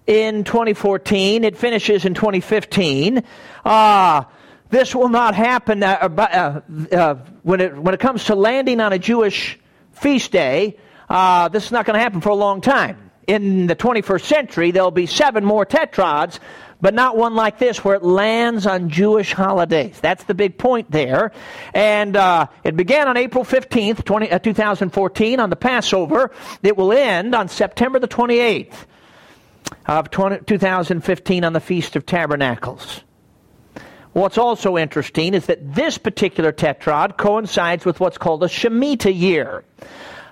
in 0.06 0.44
2014. 0.44 1.44
It 1.44 1.56
finishes 1.56 2.04
in 2.04 2.14
2015. 2.14 3.22
Uh, 3.64 4.24
this 4.70 4.94
will 4.94 5.08
not 5.08 5.34
happen 5.34 5.82
uh, 5.82 6.08
uh, 6.16 6.60
uh, 6.94 7.14
when, 7.42 7.60
it, 7.60 7.76
when 7.76 7.94
it 7.94 8.00
comes 8.00 8.24
to 8.24 8.34
landing 8.34 8.80
on 8.80 8.92
a 8.92 8.98
Jewish 8.98 9.58
feast 9.92 10.32
day. 10.32 10.76
uh, 11.08 11.48
this 11.48 11.66
is 11.66 11.72
not 11.72 11.86
going 11.86 11.94
to 11.94 12.00
happen 12.00 12.20
for 12.20 12.30
a 12.30 12.34
long 12.34 12.60
time. 12.60 13.10
In 13.26 13.66
the 13.66 13.74
21st 13.74 14.22
century, 14.22 14.70
there'll 14.70 14.92
be 14.92 15.06
seven 15.06 15.44
more 15.44 15.66
tetrads, 15.66 16.38
but 16.80 16.94
not 16.94 17.16
one 17.16 17.34
like 17.34 17.58
this 17.58 17.84
where 17.84 17.96
it 17.96 18.04
lands 18.04 18.66
on 18.66 18.88
Jewish 18.88 19.32
holidays. 19.32 19.98
That's 20.00 20.22
the 20.24 20.34
big 20.34 20.58
point 20.58 20.90
there. 20.90 21.32
And 21.74 22.16
uh, 22.16 22.46
it 22.62 22.76
began 22.76 23.08
on 23.08 23.16
April 23.16 23.44
15th, 23.44 24.04
20, 24.04 24.30
uh, 24.30 24.38
2014, 24.38 25.40
on 25.40 25.50
the 25.50 25.56
Passover. 25.56 26.30
It 26.62 26.76
will 26.76 26.92
end 26.92 27.34
on 27.34 27.48
September 27.48 27.98
the 27.98 28.08
28th 28.08 28.84
of 29.86 30.10
20, 30.10 30.44
2015 30.46 31.44
on 31.44 31.52
the 31.52 31.60
Feast 31.60 31.96
of 31.96 32.06
Tabernacles. 32.06 33.02
What's 34.12 34.38
also 34.38 34.78
interesting 34.78 35.34
is 35.34 35.46
that 35.46 35.74
this 35.74 35.98
particular 35.98 36.50
tetrad 36.50 37.18
coincides 37.18 37.84
with 37.84 38.00
what's 38.00 38.16
called 38.16 38.42
a 38.42 38.46
Shemitah 38.46 39.14
year. 39.14 39.62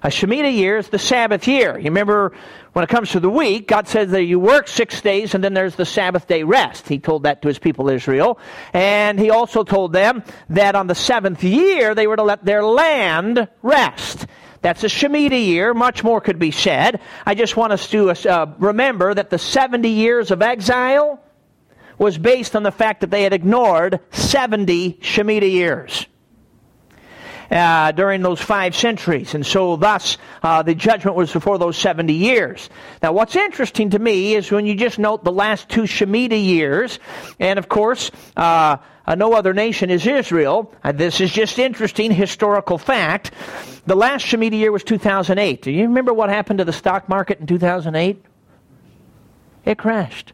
A 0.03 0.09
Shemitah 0.09 0.55
year 0.55 0.79
is 0.79 0.89
the 0.89 0.99
Sabbath 0.99 1.47
year. 1.47 1.79
You 1.79 1.85
remember 1.85 2.33
when 2.75 2.83
it 2.83 2.89
comes 2.89 3.11
to 3.13 3.21
the 3.21 3.31
week, 3.31 3.69
God 3.69 3.87
says 3.87 4.11
that 4.11 4.25
you 4.25 4.41
work 4.41 4.69
six 4.69 5.01
days 5.01 5.35
and 5.35 5.45
then 5.45 5.55
there's 5.55 5.77
the 5.77 5.87
Sabbath 5.87 6.27
day 6.27 6.43
rest. 6.43 6.89
He 6.89 6.99
told 6.99 7.23
that 7.23 7.43
to 7.43 7.49
his 7.49 7.59
people 7.59 7.89
Israel. 7.89 8.39
And 8.73 9.19
he 9.19 9.31
also 9.31 9.65
told 9.65 9.93
them 9.93 10.25
that 10.49 10.75
on 10.75 10.87
the 10.87 10.95
seventh 10.95 11.45
year 11.45 11.95
they 11.95 12.07
were 12.07 12.17
to 12.17 12.23
let 12.23 12.45
their 12.45 12.65
land 12.65 13.49
rest. 13.63 14.24
That's 14.65 14.83
a 14.83 14.87
Shemitah 14.87 15.45
year. 15.45 15.75
Much 15.75 16.03
more 16.03 16.23
could 16.23 16.39
be 16.39 16.51
said. 16.51 17.03
I 17.27 17.35
just 17.35 17.55
want 17.55 17.75
us 17.75 17.87
to 17.91 18.09
uh, 18.09 18.55
remember 18.59 19.13
that 19.13 19.29
the 19.29 19.39
70 19.39 19.91
years 19.91 20.31
of 20.31 20.41
exile 20.41 21.23
was 21.99 22.17
based 22.17 22.57
on 22.57 22.63
the 22.63 22.71
fact 22.73 23.03
that 23.03 23.11
they 23.11 23.25
had 23.25 23.35
ignored 23.35 24.01
70 24.13 24.95
Shemitah 25.03 25.53
years 25.53 26.07
uh, 27.51 27.93
during 27.93 28.23
those 28.23 28.41
five 28.41 28.75
centuries. 28.75 29.35
And 29.35 29.45
so, 29.45 29.77
thus, 29.77 30.17
uh, 30.43 30.63
the 30.63 30.75
judgment 30.75 31.15
was 31.15 31.31
before 31.31 31.59
those 31.59 31.77
70 31.77 32.15
years. 32.15 32.71
Now, 33.03 33.13
what's 33.13 33.37
interesting 33.37 33.91
to 33.91 33.99
me 33.99 34.35
is 34.35 34.51
when 34.51 34.65
you 34.65 34.77
just 34.77 34.99
note 34.99 35.25
the 35.25 35.31
last 35.31 35.69
two 35.69 35.83
Shemitah 35.83 36.43
years, 36.43 36.99
and 37.39 37.59
of 37.59 37.69
course, 37.69 38.11
uh, 38.35 38.79
uh 39.07 39.15
no 39.15 39.33
other 39.33 39.53
nation 39.53 39.91
is 39.91 40.07
Israel. 40.07 40.73
Uh, 40.83 40.93
this 40.93 41.21
is 41.21 41.33
just 41.33 41.59
interesting 41.59 42.11
historical 42.11 42.79
fact. 42.79 43.33
The 43.87 43.95
last 43.95 44.25
Shemitah 44.25 44.59
year 44.59 44.73
was 44.73 44.85
2008. 44.85 45.63
Do 45.63 45.71
you 45.71 45.83
remember 45.83 46.13
what 46.13 46.31
happened 46.31 46.59
to 46.59 46.65
the 46.65 46.73
stock 46.73 47.09
market 47.09 47.41
in 47.41 47.47
2008? 47.47 48.25
It 49.65 49.79
crashed. 49.79 50.33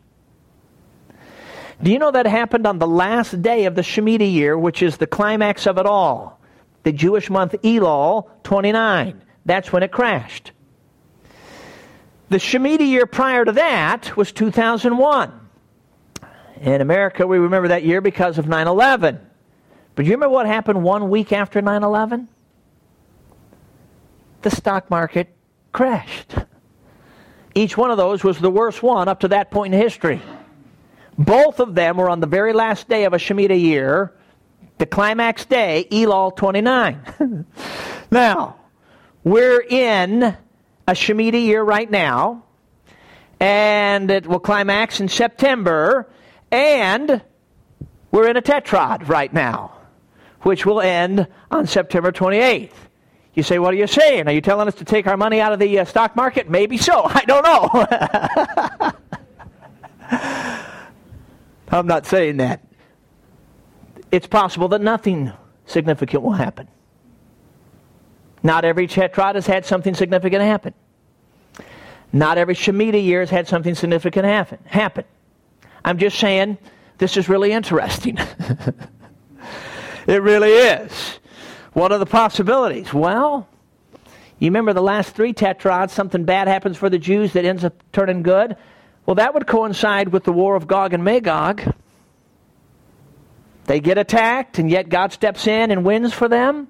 Do 1.83 1.91
you 1.91 1.99
know 1.99 2.11
that 2.11 2.27
happened 2.27 2.67
on 2.67 2.79
the 2.79 2.87
last 2.87 3.41
day 3.43 3.65
of 3.65 3.75
the 3.75 3.83
Shemitah 3.83 4.31
year, 4.31 4.57
which 4.57 4.83
is 4.83 4.99
the 4.99 5.07
climax 5.07 5.67
of 5.67 5.79
it 5.79 5.87
all? 5.87 6.41
the 6.83 6.93
Jewish 6.93 7.31
month 7.31 7.53
Elul 7.63 8.29
29. 8.43 9.23
That's 9.45 9.73
when 9.73 9.83
it 9.83 9.93
crashed. 9.93 10.53
The 12.29 12.39
Shemitah 12.39 12.87
year 12.87 13.07
prior 13.07 13.45
to 13.45 13.53
that 13.53 14.17
was 14.17 14.33
2001. 14.33 15.40
In 16.61 16.83
America, 16.83 17.27
we 17.27 17.39
remember 17.39 17.69
that 17.69 17.85
year 17.85 18.03
because 18.03 18.37
of 18.37 18.47
9 18.47 18.69
11. 18.69 19.19
But 19.95 20.03
do 20.03 20.09
you 20.09 20.15
remember 20.15 20.35
what 20.35 20.47
happened 20.47 20.83
one 20.83 21.09
week 21.09 21.33
after 21.33 21.63
9 21.63 21.83
11? 21.83 22.29
The 24.43 24.51
stock 24.51 24.91
market 24.91 25.35
crashed. 25.73 26.35
Each 27.55 27.77
one 27.77 27.91
of 27.91 27.97
those 27.97 28.23
was 28.23 28.39
the 28.39 28.51
worst 28.51 28.83
one 28.83 29.09
up 29.09 29.21
to 29.21 29.29
that 29.29 29.51
point 29.51 29.75
in 29.75 29.81
history. 29.81 30.21
Both 31.19 31.61
of 31.61 31.75
them 31.75 31.97
were 31.97 32.09
on 32.09 32.21
the 32.21 32.27
very 32.27 32.53
last 32.53 32.89
day 32.89 33.05
of 33.05 33.13
a 33.15 33.19
Shemitah 33.19 33.61
year, 33.61 34.13
the 34.79 34.87
climax 34.87 35.45
day, 35.47 35.87
Elul 35.91 36.37
29. 36.37 37.47
now, 38.11 38.57
we're 39.25 39.61
in 39.61 40.23
a 40.23 40.93
Shemitah 40.93 41.43
year 41.43 41.63
right 41.63 41.91
now, 41.91 42.45
and 43.39 44.11
it 44.11 44.27
will 44.27 44.41
climax 44.41 45.01
in 45.01 45.09
September, 45.09 46.09
and 46.51 47.23
we're 48.11 48.29
in 48.29 48.37
a 48.37 48.43
tetrad 48.43 49.09
right 49.09 49.33
now, 49.33 49.73
which 50.43 50.67
will 50.67 50.81
end 50.81 51.27
on 51.51 51.67
September 51.67 52.13
28th. 52.13 52.73
You 53.35 53.43
say, 53.43 53.59
what 53.59 53.73
are 53.73 53.77
you 53.77 53.87
saying? 53.87 54.27
Are 54.27 54.33
you 54.33 54.41
telling 54.41 54.67
us 54.67 54.75
to 54.77 54.85
take 54.85 55.07
our 55.07 55.17
money 55.17 55.41
out 55.41 55.53
of 55.53 55.59
the 55.61 55.79
uh, 55.79 55.85
stock 55.85 56.17
market? 56.17 56.51
Maybe 56.51 56.77
so. 56.77 57.03
I 57.05 57.25
don't 57.25 57.45
know. 57.45 58.91
I'm 61.71 61.87
not 61.87 62.05
saying 62.07 62.39
that 62.39 62.65
it's 64.11 64.27
possible 64.27 64.69
that 64.69 64.81
nothing 64.81 65.33
significant 65.67 66.23
will 66.23 66.33
happen. 66.33 66.67
Not 68.43 68.65
every 68.65 68.89
tetrad 68.89 69.37
has 69.37 69.47
had 69.47 69.65
something 69.65 69.95
significant 69.95 70.43
happen. 70.43 70.75
Not 72.13 72.39
every 72.39 72.55
Shemitah 72.55 73.03
year 73.03 73.21
has 73.21 73.31
had 73.31 73.47
something 73.47 73.77
significant 73.77 74.25
happen. 74.25 74.59
happen. 74.65 75.05
I'm 75.85 75.99
just 75.99 76.19
saying 76.19 76.59
this 76.99 77.17
is 77.17 77.29
really 77.29 77.53
interesting. 77.53 78.19
it 80.07 80.23
really 80.23 80.53
is. 80.53 81.19
What 81.73 81.93
are 81.93 81.99
the 81.99 82.07
possibilities? 82.07 82.93
Well, 82.93 83.49
you 84.39 84.47
remember 84.47 84.73
the 84.73 84.83
last 84.83 85.15
three 85.15 85.33
tetrads, 85.33 85.91
something 85.91 86.25
bad 86.25 86.49
happens 86.49 86.77
for 86.77 86.91
the 86.91 86.99
Jews 86.99 87.35
that 87.35 87.45
ends 87.45 87.65
up 87.65 87.75
turning 87.93 88.23
good? 88.23 88.57
Well, 89.07 89.17
that 89.17 89.35
would 89.35 89.47
coincide 89.47 90.09
with 90.09 90.25
the 90.25 90.33
war 90.33 90.57
of 90.57 90.67
Gog 90.67 90.95
and 90.95 91.05
Magog. 91.05 91.75
They 93.65 93.81
get 93.81 93.99
attacked, 93.99 94.59
and 94.59 94.71
yet 94.71 94.89
God 94.89 95.13
steps 95.13 95.47
in 95.47 95.71
and 95.71 95.85
wins 95.85 96.13
for 96.13 96.29
them? 96.29 96.69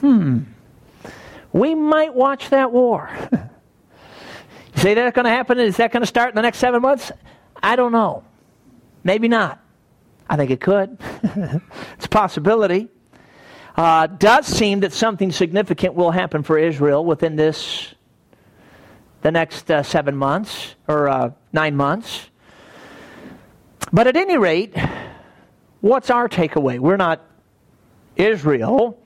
Hmm. 0.00 0.40
We 1.52 1.74
might 1.74 2.14
watch 2.14 2.50
that 2.50 2.72
war. 2.72 3.08
you 3.32 3.38
say 4.76 4.94
that's 4.94 5.14
going 5.14 5.26
to 5.26 5.30
happen? 5.30 5.58
Is 5.60 5.76
that 5.76 5.92
going 5.92 6.02
to 6.02 6.06
start 6.06 6.30
in 6.30 6.34
the 6.34 6.42
next 6.42 6.58
seven 6.58 6.82
months? 6.82 7.12
I 7.64 7.76
don't 7.76 7.92
know. 7.92 8.24
Maybe 9.02 9.28
not. 9.28 9.60
I 10.28 10.36
think 10.36 10.50
it 10.50 10.60
could. 10.60 10.98
it's 11.22 12.06
a 12.06 12.08
possibility. 12.08 12.88
Uh, 13.76 14.06
does 14.06 14.46
seem 14.46 14.80
that 14.80 14.92
something 14.92 15.32
significant 15.32 15.94
will 15.94 16.12
happen 16.12 16.42
for 16.42 16.58
Israel 16.58 17.04
within 17.04 17.36
this, 17.36 17.94
the 19.22 19.30
next 19.30 19.70
uh, 19.70 19.82
seven 19.82 20.16
months 20.16 20.76
or 20.86 21.08
uh, 21.08 21.30
nine 21.52 21.76
months. 21.76 22.30
But 23.92 24.06
at 24.06 24.16
any 24.16 24.38
rate, 24.38 24.74
What's 25.84 26.08
our 26.08 26.30
takeaway? 26.30 26.78
We're 26.78 26.96
not 26.96 27.20
Israel. 28.16 28.98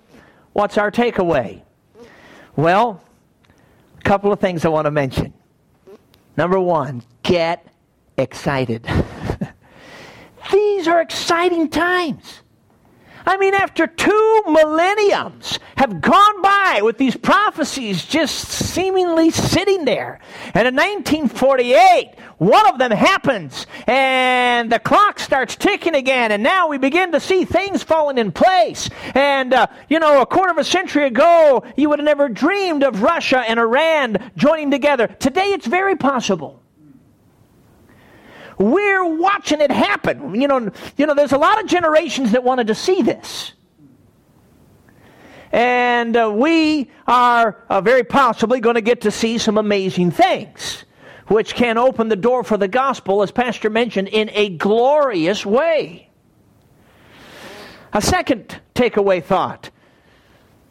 What's 0.52 0.78
our 0.78 0.92
takeaway? 0.92 1.62
Well, 2.54 3.02
a 3.98 4.02
couple 4.02 4.30
of 4.30 4.38
things 4.38 4.64
I 4.64 4.68
want 4.68 4.84
to 4.84 4.92
mention. 4.92 5.32
Number 6.36 6.60
one, 6.60 7.02
get 7.24 7.66
excited. 8.18 8.86
These 10.52 10.88
are 10.88 11.00
exciting 11.00 11.68
times. 11.70 12.42
I 13.28 13.36
mean, 13.36 13.52
after 13.52 13.86
two 13.86 14.42
millenniums 14.46 15.58
have 15.76 16.00
gone 16.00 16.40
by 16.40 16.80
with 16.82 16.96
these 16.96 17.14
prophecies 17.14 18.02
just 18.06 18.34
seemingly 18.36 19.30
sitting 19.30 19.84
there. 19.84 20.20
And 20.54 20.66
in 20.66 20.74
1948, 20.74 22.14
one 22.38 22.66
of 22.68 22.78
them 22.78 22.90
happens, 22.90 23.66
and 23.86 24.72
the 24.72 24.78
clock 24.78 25.18
starts 25.18 25.56
ticking 25.56 25.94
again, 25.94 26.32
and 26.32 26.42
now 26.42 26.68
we 26.68 26.78
begin 26.78 27.12
to 27.12 27.20
see 27.20 27.44
things 27.44 27.82
falling 27.82 28.16
in 28.16 28.32
place. 28.32 28.88
And, 29.14 29.52
uh, 29.52 29.66
you 29.90 29.98
know, 29.98 30.22
a 30.22 30.26
quarter 30.26 30.52
of 30.52 30.58
a 30.58 30.64
century 30.64 31.06
ago, 31.06 31.64
you 31.76 31.90
would 31.90 31.98
have 31.98 32.06
never 32.06 32.30
dreamed 32.30 32.82
of 32.82 33.02
Russia 33.02 33.40
and 33.40 33.60
Iran 33.60 34.30
joining 34.38 34.70
together. 34.70 35.06
Today, 35.06 35.52
it's 35.52 35.66
very 35.66 35.96
possible. 35.96 36.62
We're 38.58 39.04
watching 39.04 39.60
it 39.60 39.70
happen. 39.70 40.34
You 40.34 40.48
know, 40.48 40.70
you 40.96 41.06
know, 41.06 41.14
there's 41.14 41.32
a 41.32 41.38
lot 41.38 41.62
of 41.62 41.68
generations 41.68 42.32
that 42.32 42.42
wanted 42.42 42.66
to 42.66 42.74
see 42.74 43.02
this. 43.02 43.52
And 45.52 46.16
uh, 46.16 46.30
we 46.34 46.90
are 47.06 47.64
uh, 47.70 47.80
very 47.80 48.04
possibly 48.04 48.60
going 48.60 48.74
to 48.74 48.80
get 48.80 49.02
to 49.02 49.10
see 49.10 49.38
some 49.38 49.56
amazing 49.56 50.10
things, 50.10 50.84
which 51.28 51.54
can 51.54 51.78
open 51.78 52.08
the 52.08 52.16
door 52.16 52.44
for 52.44 52.56
the 52.56 52.68
gospel, 52.68 53.22
as 53.22 53.30
Pastor 53.30 53.70
mentioned, 53.70 54.08
in 54.08 54.28
a 54.34 54.50
glorious 54.50 55.46
way. 55.46 56.10
A 57.92 58.02
second 58.02 58.60
takeaway 58.74 59.24
thought 59.24 59.70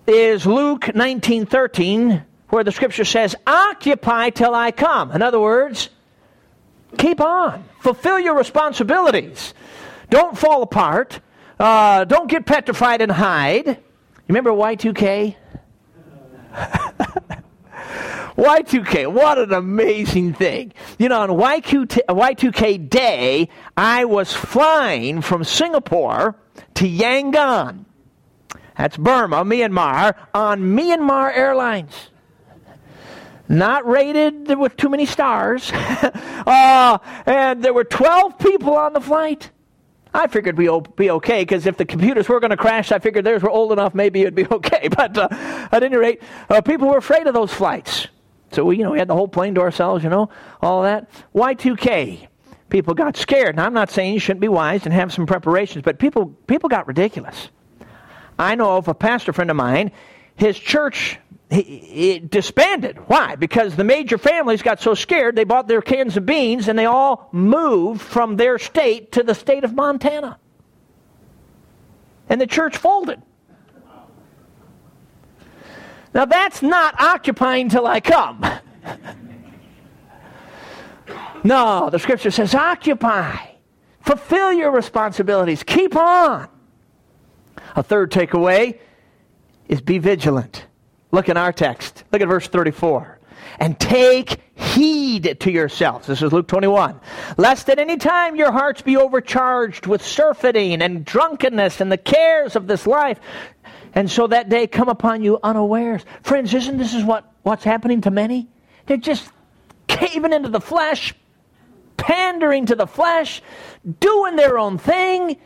is 0.06 0.46
Luke 0.46 0.82
19:13 0.94 2.24
where 2.50 2.64
the 2.64 2.72
scripture 2.72 3.04
says 3.04 3.36
occupy 3.46 4.30
till 4.30 4.54
I 4.54 4.72
come. 4.72 5.12
In 5.12 5.22
other 5.22 5.40
words, 5.40 5.90
Keep 6.98 7.22
on. 7.22 7.64
Fulfill 7.80 8.20
your 8.20 8.36
responsibilities. 8.36 9.54
Don't 10.10 10.38
fall 10.38 10.62
apart. 10.62 11.20
Uh, 11.60 12.06
don't 12.06 12.30
get 12.30 12.46
petrified 12.46 13.02
and 13.02 13.12
hide. 13.12 13.68
You 13.68 13.76
remember 14.30 14.52
Y2K? 14.52 15.36
Y2K, 18.38 19.12
what 19.12 19.40
an 19.40 19.52
amazing 19.52 20.34
thing. 20.34 20.72
You 21.00 21.10
know, 21.10 21.22
on 21.22 21.30
Y2K 21.30 22.88
day, 22.88 23.50
I 23.76 24.06
was 24.06 24.32
flying 24.32 25.22
from 25.22 25.44
Singapore 25.44 26.36
to 26.76 26.88
Yangon. 26.88 27.86
That's 28.78 28.96
Burma, 28.96 29.44
Myanmar, 29.44 30.16
on 30.36 30.62
Myanmar 30.62 31.36
Airlines. 31.36 32.12
Not 33.50 33.88
rated 33.88 34.58
with 34.58 34.76
too 34.78 34.90
many 34.90 35.06
stars. 35.06 35.72
uh, 35.74 36.98
and 37.26 37.64
there 37.64 37.74
were 37.74 37.84
12 37.84 38.38
people 38.40 38.76
on 38.76 38.94
the 38.94 39.02
flight. 39.02 39.52
I 40.14 40.28
figured 40.28 40.58
we'd 40.58 40.96
be 40.96 41.12
okay 41.12 41.44
because 41.44 41.66
if 41.66 41.78
the 41.78 41.86
computers 41.86 42.28
were 42.28 42.40
going 42.40 42.52
to 42.52 42.58
crash, 42.58 42.92
I 42.92 43.00
figured 43.00 43.26
theirs 43.26 43.44
were 43.44 43.50
old 43.50 43.72
enough, 43.72 43.94
maybe 43.94 44.22
it'd 44.22 44.36
be 44.36 44.48
okay. 44.52 44.88
But 44.88 45.18
uh, 45.18 45.28
at 45.72 45.84
any 45.84 45.98
rate, 45.98 46.22
uh, 46.50 46.62
people 46.62 46.88
were 46.88 46.98
afraid 46.98 47.28
of 47.28 47.34
those 47.34 47.54
flights. 47.54 48.08
So 48.52 48.66
we, 48.66 48.78
you 48.78 48.84
know, 48.84 48.92
we 48.92 49.00
had 49.00 49.08
the 49.08 49.16
whole 49.16 49.28
plane 49.28 49.56
to 49.56 49.62
ourselves, 49.62 50.04
you 50.04 50.10
know, 50.10 50.30
all 50.62 50.84
that. 50.84 51.10
Y2K, 51.36 52.28
people 52.70 52.94
got 52.94 53.18
scared. 53.18 53.58
Now, 53.58 53.66
I'm 53.66 53.74
not 53.74 53.92
saying 53.92 54.14
you 54.14 54.20
shouldn't 54.20 54.42
be 54.42 54.48
wise 54.48 54.86
and 54.86 54.94
have 54.94 55.14
some 55.14 55.26
preparations, 55.26 55.84
but 55.84 56.00
people, 56.00 56.28
people 56.48 56.70
got 56.70 56.88
ridiculous. 56.88 57.50
I 58.40 58.56
know 58.56 58.78
of 58.78 58.88
a 58.88 58.94
pastor 58.94 59.34
friend 59.34 59.50
of 59.50 59.58
mine, 59.58 59.92
his 60.36 60.58
church 60.58 61.20
he 61.50 62.20
disbanded. 62.20 62.98
Why? 63.08 63.36
Because 63.36 63.76
the 63.76 63.86
major 63.86 64.18
families 64.18 64.62
got 64.62 64.82
so 64.82 64.94
scared 64.94 65.36
they 65.36 65.46
bought 65.46 65.68
their 65.68 65.82
cans 65.82 66.18
of 66.18 66.26
beans 66.26 66.68
and 66.68 66.78
they 66.78 66.86
all 66.86 67.30
moved 67.32 68.02
from 68.02 68.36
their 68.36 68.60
state 68.60 69.14
to 69.14 69.24
the 69.24 69.34
state 69.34 69.64
of 69.64 69.74
Montana. 69.74 70.40
And 72.28 72.42
the 72.42 72.48
church 72.48 72.76
folded. 72.76 73.22
Now 76.14 76.26
that's 76.26 76.62
not 76.62 77.00
occupying 77.00 77.70
till 77.70 77.88
I 77.88 78.02
come. 78.02 78.44
no, 81.44 81.90
the 81.90 82.00
scripture 82.00 82.32
says 82.32 82.54
occupy. 82.54 83.38
Fulfill 84.02 84.52
your 84.52 84.72
responsibilities. 84.72 85.64
Keep 85.64 85.96
on. 85.96 86.50
A 87.76 87.84
third 87.84 88.12
takeaway 88.12 88.80
is 89.70 89.82
be 89.82 89.98
vigilant. 89.98 90.67
Look 91.12 91.30
in 91.30 91.38
our 91.38 91.54
text. 91.54 92.04
Look 92.12 92.22
at 92.22 92.28
verse 92.28 92.48
34. 92.48 93.20
And 93.60 93.80
take 93.80 94.42
heed 94.56 95.38
to 95.40 95.52
yourselves. 95.52 96.08
This 96.08 96.22
is 96.22 96.32
Luke 96.32 96.48
21. 96.48 97.00
Lest 97.38 97.70
at 97.70 97.80
any 97.80 97.98
time 97.98 98.36
your 98.36 98.52
hearts 98.52 98.82
be 98.82 98.98
overcharged 98.98 99.88
with 99.88 100.04
surfeiting 100.04 100.82
and 100.82 101.06
drunkenness 101.06 101.82
and 101.82 101.92
the 101.92 101.98
cares 101.98 102.56
of 102.56 102.68
this 102.68 102.86
life, 102.86 103.20
and 103.94 104.12
so 104.12 104.28
that 104.28 104.50
day 104.50 104.68
come 104.68 104.90
upon 104.90 105.24
you 105.24 105.40
unawares. 105.42 106.04
Friends, 106.24 106.54
isn't 106.54 106.78
this 106.78 106.94
is 106.94 107.04
what, 107.04 107.32
what's 107.44 107.64
happening 107.64 108.02
to 108.02 108.12
many? 108.12 108.48
They're 108.86 108.98
just 108.98 109.30
caving 109.88 110.34
into 110.34 110.50
the 110.50 110.62
flesh, 110.62 111.16
pandering 111.96 112.68
to 112.68 112.76
the 112.76 112.88
flesh, 112.88 113.42
doing 114.00 114.36
their 114.36 114.58
own 114.60 114.78
thing, 114.78 115.38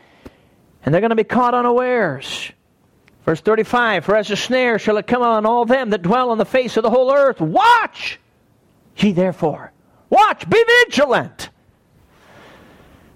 and 0.84 0.92
they're 0.92 1.00
going 1.00 1.10
to 1.10 1.16
be 1.16 1.24
caught 1.24 1.54
unawares. 1.54 2.52
Verse 3.24 3.40
35 3.40 4.04
For 4.04 4.16
as 4.16 4.30
a 4.30 4.36
snare 4.36 4.78
shall 4.78 4.96
it 4.96 5.06
come 5.06 5.22
on 5.22 5.46
all 5.46 5.64
them 5.64 5.90
that 5.90 6.02
dwell 6.02 6.30
on 6.30 6.38
the 6.38 6.44
face 6.44 6.76
of 6.76 6.82
the 6.82 6.90
whole 6.90 7.12
earth. 7.12 7.40
Watch 7.40 8.18
ye 8.96 9.12
therefore. 9.12 9.72
Watch, 10.10 10.48
be 10.48 10.62
vigilant. 10.84 11.48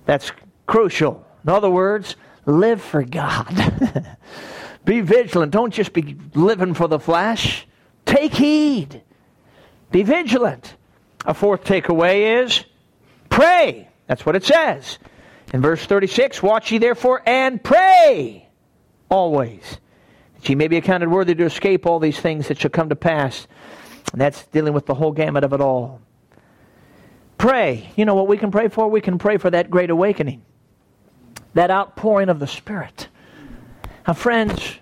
That's 0.06 0.32
crucial. 0.66 1.26
In 1.44 1.50
other 1.50 1.70
words, 1.70 2.16
live 2.46 2.80
for 2.80 3.02
God. 3.02 4.16
be 4.84 5.00
vigilant. 5.00 5.52
Don't 5.52 5.74
just 5.74 5.92
be 5.92 6.16
living 6.34 6.74
for 6.74 6.88
the 6.88 6.98
flesh. 6.98 7.66
Take 8.06 8.32
heed. 8.32 9.02
Be 9.90 10.04
vigilant. 10.04 10.74
A 11.24 11.34
fourth 11.34 11.64
takeaway 11.64 12.44
is 12.44 12.64
pray. 13.28 13.88
That's 14.06 14.24
what 14.24 14.36
it 14.36 14.44
says. 14.44 14.98
In 15.52 15.60
verse 15.60 15.84
36, 15.84 16.42
watch 16.42 16.70
ye 16.70 16.78
therefore 16.78 17.22
and 17.26 17.62
pray 17.62 18.48
always 19.08 19.78
ye 20.48 20.54
may 20.54 20.68
be 20.68 20.76
accounted 20.76 21.10
worthy 21.10 21.34
to 21.34 21.44
escape 21.44 21.86
all 21.86 21.98
these 21.98 22.18
things 22.18 22.48
that 22.48 22.58
shall 22.58 22.70
come 22.70 22.88
to 22.88 22.96
pass. 22.96 23.46
And 24.12 24.20
that's 24.20 24.44
dealing 24.46 24.72
with 24.72 24.86
the 24.86 24.94
whole 24.94 25.12
gamut 25.12 25.44
of 25.44 25.52
it 25.52 25.60
all. 25.60 26.00
Pray. 27.38 27.90
You 27.96 28.04
know 28.04 28.14
what 28.14 28.28
we 28.28 28.38
can 28.38 28.50
pray 28.50 28.68
for? 28.68 28.88
We 28.88 29.00
can 29.00 29.18
pray 29.18 29.36
for 29.36 29.50
that 29.50 29.70
great 29.70 29.90
awakening, 29.90 30.42
that 31.54 31.70
outpouring 31.70 32.28
of 32.28 32.38
the 32.38 32.46
Spirit. 32.46 33.08
Now, 34.06 34.14
friends, 34.14 34.76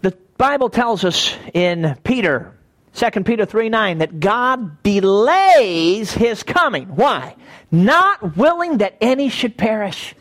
the 0.00 0.16
Bible 0.38 0.70
tells 0.70 1.04
us 1.04 1.34
in 1.52 1.96
Peter, 2.04 2.56
2 2.94 3.10
Peter 3.22 3.44
3 3.44 3.68
9, 3.68 3.98
that 3.98 4.20
God 4.20 4.82
delays 4.82 6.12
his 6.12 6.42
coming. 6.42 6.86
Why? 6.86 7.36
Not 7.70 8.36
willing 8.36 8.78
that 8.78 8.96
any 9.00 9.28
should 9.28 9.56
perish, 9.56 10.14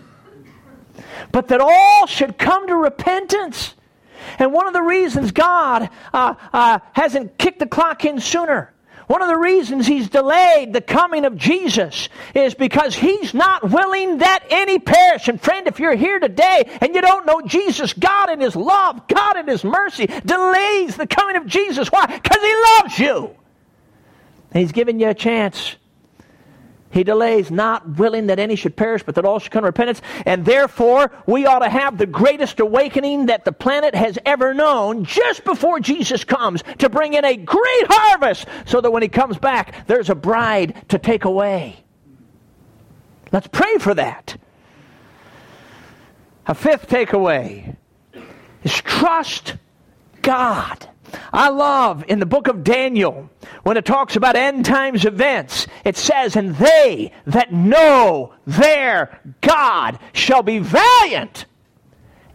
but 1.32 1.48
that 1.50 1.62
all 1.62 2.08
should 2.08 2.38
come 2.38 2.68
to 2.68 2.76
repentance. 2.76 3.76
And 4.40 4.54
one 4.54 4.68
of 4.68 4.74
the 4.74 4.82
reasons 4.82 5.32
God 5.32 5.90
uh, 6.14 6.36
uh, 6.54 6.80
hasn't 6.94 7.38
kicked 7.38 7.60
the 7.60 7.68
clock 7.68 8.06
in 8.06 8.20
sooner, 8.20 8.74
one 9.12 9.22
of 9.22 9.28
the 9.28 9.38
reasons 9.38 9.88
He's 9.88 10.08
delayed 10.08 10.72
the 10.72 10.80
coming 10.80 11.26
of 11.26 11.36
Jesus 11.36 12.08
is 12.34 12.54
because 12.54 12.96
He's 12.96 13.34
not 13.34 13.70
willing 13.70 14.20
that 14.20 14.46
any 14.50 14.80
perish. 14.80 15.28
And 15.28 15.42
friend, 15.42 15.68
if 15.68 15.82
you're 15.82 15.96
here 15.96 16.18
today 16.18 16.64
and 16.80 16.96
you 16.96 17.02
don't 17.02 17.26
know 17.26 17.42
Jesus, 17.42 17.92
God 17.92 18.30
in 18.30 18.40
His 18.40 18.56
love, 18.56 19.08
God 19.10 19.36
in 19.36 19.48
His 19.48 19.66
mercy 19.66 20.06
delays 20.06 20.96
the 20.96 21.08
coming 21.08 21.36
of 21.36 21.46
Jesus. 21.46 21.92
Why? 21.92 22.06
Because 22.06 22.42
He 22.42 22.56
loves 22.78 23.00
you. 23.00 23.36
And 24.54 24.62
He's 24.62 24.72
given 24.72 24.98
you 24.98 25.10
a 25.10 25.14
chance 25.14 25.76
he 26.92 27.04
delays, 27.04 27.50
not 27.50 27.98
willing 27.98 28.28
that 28.28 28.40
any 28.40 28.56
should 28.56 28.76
perish, 28.76 29.04
but 29.04 29.16
that 29.16 29.26
all 29.26 29.40
should 29.40 29.52
come 29.52 29.64
to 29.64 29.68
repentance. 29.68 30.02
And 30.26 30.46
therefore, 30.46 31.12
we 31.26 31.46
ought 31.46 31.60
to 31.60 31.70
have 31.70 31.98
the 31.98 32.06
greatest 32.06 32.60
awakening 32.60 33.28
that 33.28 33.46
the 33.46 33.52
planet 33.52 33.96
has 33.96 34.20
ever 34.26 34.54
known 34.54 35.06
just 35.06 35.44
before 35.44 35.80
Jesus 35.80 36.24
comes 36.24 36.64
to 36.80 36.90
bring 36.90 37.14
in 37.14 37.26
a 37.26 37.38
great 37.38 37.86
harvest 37.88 38.46
so 38.66 38.82
that 38.82 38.92
when 38.92 39.02
he 39.02 39.10
comes 39.10 39.38
back, 39.38 39.88
there's 39.88 40.10
a 40.10 40.16
bride 40.16 40.90
to 40.90 41.00
take 41.00 41.26
away. 41.26 41.84
Let's 43.32 43.48
pray 43.48 43.78
for 43.78 43.94
that. 43.94 44.38
A 46.48 46.54
fifth 46.54 46.90
takeaway 46.90 47.78
is 48.64 48.74
trust 48.74 49.56
God. 50.22 50.88
I 51.34 51.50
love 51.50 52.06
in 52.08 52.20
the 52.20 52.26
book 52.26 52.48
of 52.48 52.64
Daniel 52.64 53.30
when 53.64 53.78
it 53.78 53.86
talks 53.86 54.16
about 54.16 54.36
end 54.36 54.66
times 54.66 55.06
events, 55.06 55.68
it 55.84 55.98
says, 55.98 56.36
And 56.36 56.56
they 56.56 57.12
that 57.28 57.52
know 57.52 58.34
their 58.46 59.20
God 59.42 60.00
shall 60.14 60.44
be 60.44 60.60
valiant 60.60 61.46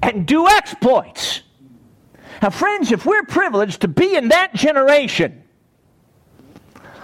and 0.02 0.26
do 0.26 0.46
exploits. 0.48 1.42
Now, 2.42 2.50
friends, 2.50 2.92
if 2.92 3.06
we're 3.06 3.24
privileged 3.24 3.80
to 3.80 3.88
be 3.88 4.14
in 4.14 4.28
that 4.28 4.54
generation, 4.54 5.42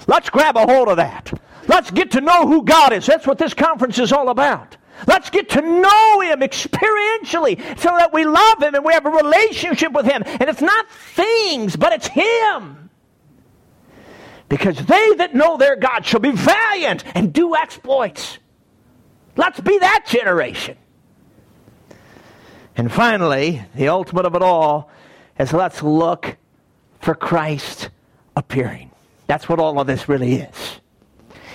let's 0.07 0.31
grab 0.31 0.57
a 0.57 0.67
hold 0.67 0.89
of 0.89 0.99
that. 0.99 1.33
Let's 1.69 1.91
get 1.91 2.11
to 2.13 2.21
know 2.21 2.47
who 2.47 2.65
God 2.65 2.93
is. 2.93 3.07
That's 3.07 3.27
what 3.27 3.39
this 3.39 3.55
conference 3.55 3.99
is 3.99 4.13
all 4.13 4.29
about. 4.29 4.77
Let's 5.07 5.31
get 5.31 5.51
to 5.51 5.61
know 5.61 6.21
Him 6.21 6.41
experientially 6.41 7.59
so 7.79 7.89
that 7.97 8.13
we 8.13 8.25
love 8.25 8.63
Him 8.63 8.75
and 8.75 8.85
we 8.85 8.93
have 8.93 9.07
a 9.07 9.11
relationship 9.11 9.93
with 9.93 10.07
Him. 10.07 10.23
And 10.25 10.43
it's 10.43 10.63
not 10.63 10.91
things, 10.91 11.77
but 11.77 11.93
it's 11.93 12.07
Him. 12.07 12.91
Because 14.49 14.77
they 14.77 15.15
that 15.17 15.35
know 15.35 15.57
their 15.57 15.77
God 15.77 16.05
shall 16.05 16.21
be 16.21 16.33
valiant 16.33 17.05
and 17.15 17.33
do 17.33 17.57
exploits. 17.57 18.39
Let's 19.37 19.61
be 19.61 19.79
that 19.79 20.05
generation. 20.07 20.77
And 22.77 22.91
finally, 22.91 23.63
the 23.75 23.89
ultimate 23.89 24.27
of 24.27 24.35
it 24.35 24.43
all 24.43 24.91
is 25.39 25.53
let's 25.53 25.83
look 25.83 26.37
for 27.01 27.15
Christ 27.15 27.91
appearing. 28.37 28.91
That's 29.27 29.49
what 29.49 29.59
all 29.59 29.81
of 29.81 29.87
this 29.87 30.09
really 30.09 30.35
is. 30.35 30.82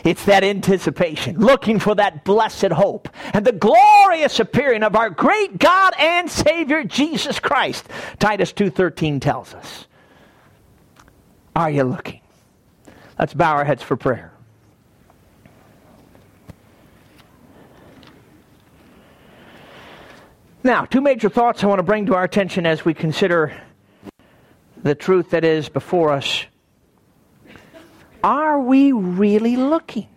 It's 0.04 0.26
that 0.26 0.44
anticipation, 0.44 1.38
looking 1.38 1.80
for 1.80 1.96
that 1.96 2.24
blessed 2.24 2.72
hope 2.72 3.10
and 3.34 3.46
the 3.46 3.52
glorious 3.52 4.40
appearing 4.40 4.84
of 4.84 4.96
our 4.96 5.10
great 5.10 5.58
God 5.58 5.94
and 5.98 6.30
Savior 6.30 6.84
Jesus 6.84 7.40
Christ. 7.40 7.88
Titus 8.20 8.54
2:13 8.54 9.20
tells 9.20 9.54
us. 9.54 9.88
Are 11.56 11.72
you 11.72 11.84
looking? 11.84 12.22
Let's 13.18 13.34
bow 13.34 13.54
our 13.54 13.66
heads 13.66 13.82
for 13.82 13.98
prayer. 13.98 14.32
Now, 20.64 20.86
two 20.86 21.02
major 21.02 21.30
thoughts 21.30 21.64
I 21.64 21.68
want 21.68 21.80
to 21.80 21.84
bring 21.84 22.08
to 22.08 22.16
our 22.16 22.24
attention 22.24 22.66
as 22.66 22.84
we 22.84 22.94
consider 22.94 23.54
the 24.84 24.96
truth 24.96 25.32
that 25.32 25.44
is 25.44 25.70
before 25.70 26.12
us 26.12 26.46
are 28.24 28.60
we 28.60 28.92
really 28.92 29.56
looking? 29.56 30.08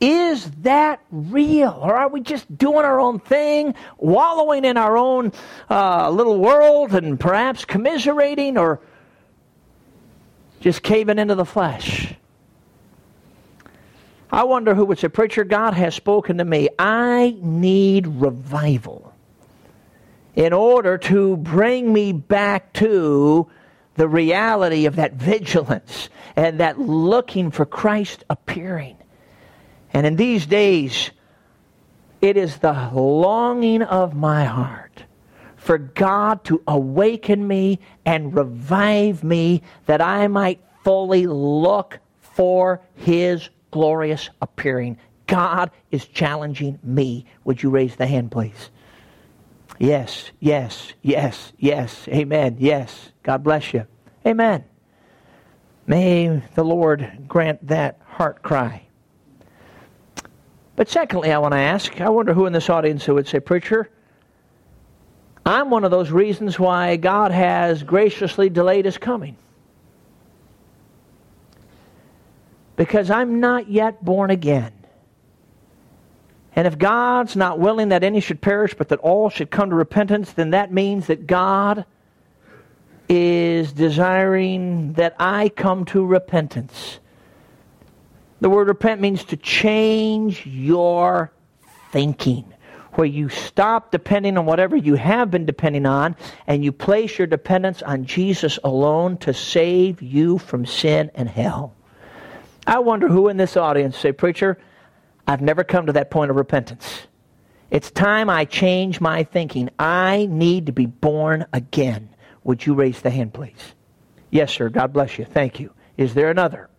Is 0.00 0.48
that 0.62 1.00
real? 1.10 1.76
Or 1.80 1.96
are 1.96 2.08
we 2.08 2.20
just 2.20 2.56
doing 2.56 2.84
our 2.84 3.00
own 3.00 3.18
thing, 3.18 3.74
wallowing 3.96 4.64
in 4.64 4.76
our 4.76 4.96
own 4.96 5.32
uh, 5.68 6.08
little 6.10 6.38
world 6.38 6.94
and 6.94 7.18
perhaps 7.18 7.64
commiserating 7.64 8.56
or 8.56 8.80
just 10.60 10.82
caving 10.82 11.18
into 11.18 11.34
the 11.34 11.44
flesh? 11.44 12.14
I 14.30 14.44
wonder 14.44 14.74
who 14.74 14.84
would 14.84 14.98
say, 14.98 15.08
Preacher, 15.08 15.42
God 15.42 15.74
has 15.74 15.94
spoken 15.94 16.38
to 16.38 16.44
me. 16.44 16.68
I 16.78 17.36
need 17.40 18.06
revival 18.06 19.14
in 20.36 20.52
order 20.52 20.98
to 20.98 21.36
bring 21.38 21.92
me 21.92 22.12
back 22.12 22.72
to 22.74 23.48
the 23.98 24.08
reality 24.08 24.86
of 24.86 24.96
that 24.96 25.14
vigilance 25.14 26.08
and 26.36 26.60
that 26.60 26.78
looking 26.78 27.50
for 27.50 27.66
Christ 27.66 28.24
appearing. 28.30 28.96
And 29.92 30.06
in 30.06 30.14
these 30.14 30.46
days, 30.46 31.10
it 32.20 32.36
is 32.36 32.58
the 32.58 32.90
longing 32.94 33.82
of 33.82 34.14
my 34.14 34.44
heart 34.44 35.02
for 35.56 35.78
God 35.78 36.44
to 36.44 36.62
awaken 36.68 37.46
me 37.46 37.80
and 38.06 38.34
revive 38.34 39.24
me 39.24 39.62
that 39.86 40.00
I 40.00 40.28
might 40.28 40.60
fully 40.84 41.26
look 41.26 41.98
for 42.20 42.80
His 42.94 43.50
glorious 43.72 44.30
appearing. 44.40 44.96
God 45.26 45.72
is 45.90 46.06
challenging 46.06 46.78
me. 46.84 47.26
Would 47.42 47.64
you 47.64 47.70
raise 47.70 47.96
the 47.96 48.06
hand, 48.06 48.30
please? 48.30 48.70
Yes, 49.78 50.30
yes, 50.40 50.92
yes, 51.02 51.52
yes. 51.58 52.08
Amen. 52.08 52.56
Yes. 52.58 53.10
God 53.22 53.44
bless 53.44 53.72
you. 53.72 53.86
Amen. 54.26 54.64
May 55.86 56.42
the 56.54 56.64
Lord 56.64 57.24
grant 57.28 57.66
that 57.68 58.00
heart 58.04 58.42
cry. 58.42 58.82
But 60.74 60.88
secondly, 60.88 61.32
I 61.32 61.38
want 61.38 61.52
to 61.52 61.58
ask 61.58 62.00
I 62.00 62.08
wonder 62.08 62.34
who 62.34 62.46
in 62.46 62.52
this 62.52 62.68
audience 62.68 63.04
who 63.04 63.14
would 63.14 63.28
say, 63.28 63.40
Preacher, 63.40 63.88
I'm 65.46 65.70
one 65.70 65.84
of 65.84 65.90
those 65.90 66.10
reasons 66.10 66.58
why 66.58 66.96
God 66.96 67.30
has 67.30 67.82
graciously 67.82 68.50
delayed 68.50 68.84
his 68.84 68.98
coming. 68.98 69.36
Because 72.76 73.10
I'm 73.10 73.40
not 73.40 73.68
yet 73.68 74.04
born 74.04 74.30
again. 74.30 74.72
And 76.58 76.66
if 76.66 76.76
God's 76.76 77.36
not 77.36 77.60
willing 77.60 77.90
that 77.90 78.02
any 78.02 78.18
should 78.18 78.40
perish, 78.40 78.74
but 78.74 78.88
that 78.88 78.98
all 78.98 79.30
should 79.30 79.48
come 79.48 79.70
to 79.70 79.76
repentance, 79.76 80.32
then 80.32 80.50
that 80.50 80.72
means 80.72 81.06
that 81.06 81.24
God 81.24 81.84
is 83.08 83.72
desiring 83.72 84.94
that 84.94 85.14
I 85.20 85.50
come 85.50 85.84
to 85.84 86.04
repentance. 86.04 86.98
The 88.40 88.50
word 88.50 88.66
repent 88.66 89.00
means 89.00 89.22
to 89.26 89.36
change 89.36 90.44
your 90.46 91.30
thinking, 91.92 92.52
where 92.94 93.06
you 93.06 93.28
stop 93.28 93.92
depending 93.92 94.36
on 94.36 94.44
whatever 94.44 94.76
you 94.76 94.96
have 94.96 95.30
been 95.30 95.46
depending 95.46 95.86
on 95.86 96.16
and 96.48 96.64
you 96.64 96.72
place 96.72 97.18
your 97.18 97.28
dependence 97.28 97.82
on 97.82 98.04
Jesus 98.04 98.58
alone 98.64 99.16
to 99.18 99.32
save 99.32 100.02
you 100.02 100.38
from 100.38 100.66
sin 100.66 101.12
and 101.14 101.28
hell. 101.28 101.72
I 102.66 102.80
wonder 102.80 103.06
who 103.06 103.28
in 103.28 103.36
this 103.36 103.56
audience 103.56 103.96
say, 103.96 104.10
Preacher, 104.10 104.58
I've 105.28 105.42
never 105.42 105.62
come 105.62 105.84
to 105.86 105.92
that 105.92 106.10
point 106.10 106.30
of 106.30 106.36
repentance. 106.36 107.02
It's 107.70 107.90
time 107.90 108.30
I 108.30 108.46
change 108.46 108.98
my 108.98 109.24
thinking. 109.24 109.68
I 109.78 110.26
need 110.30 110.66
to 110.66 110.72
be 110.72 110.86
born 110.86 111.44
again. 111.52 112.08
Would 112.44 112.64
you 112.64 112.72
raise 112.72 113.02
the 113.02 113.10
hand, 113.10 113.34
please? 113.34 113.74
Yes, 114.30 114.52
sir. 114.52 114.70
God 114.70 114.94
bless 114.94 115.18
you. 115.18 115.26
Thank 115.26 115.60
you. 115.60 115.70
Is 115.98 116.14
there 116.14 116.30
another? 116.30 116.70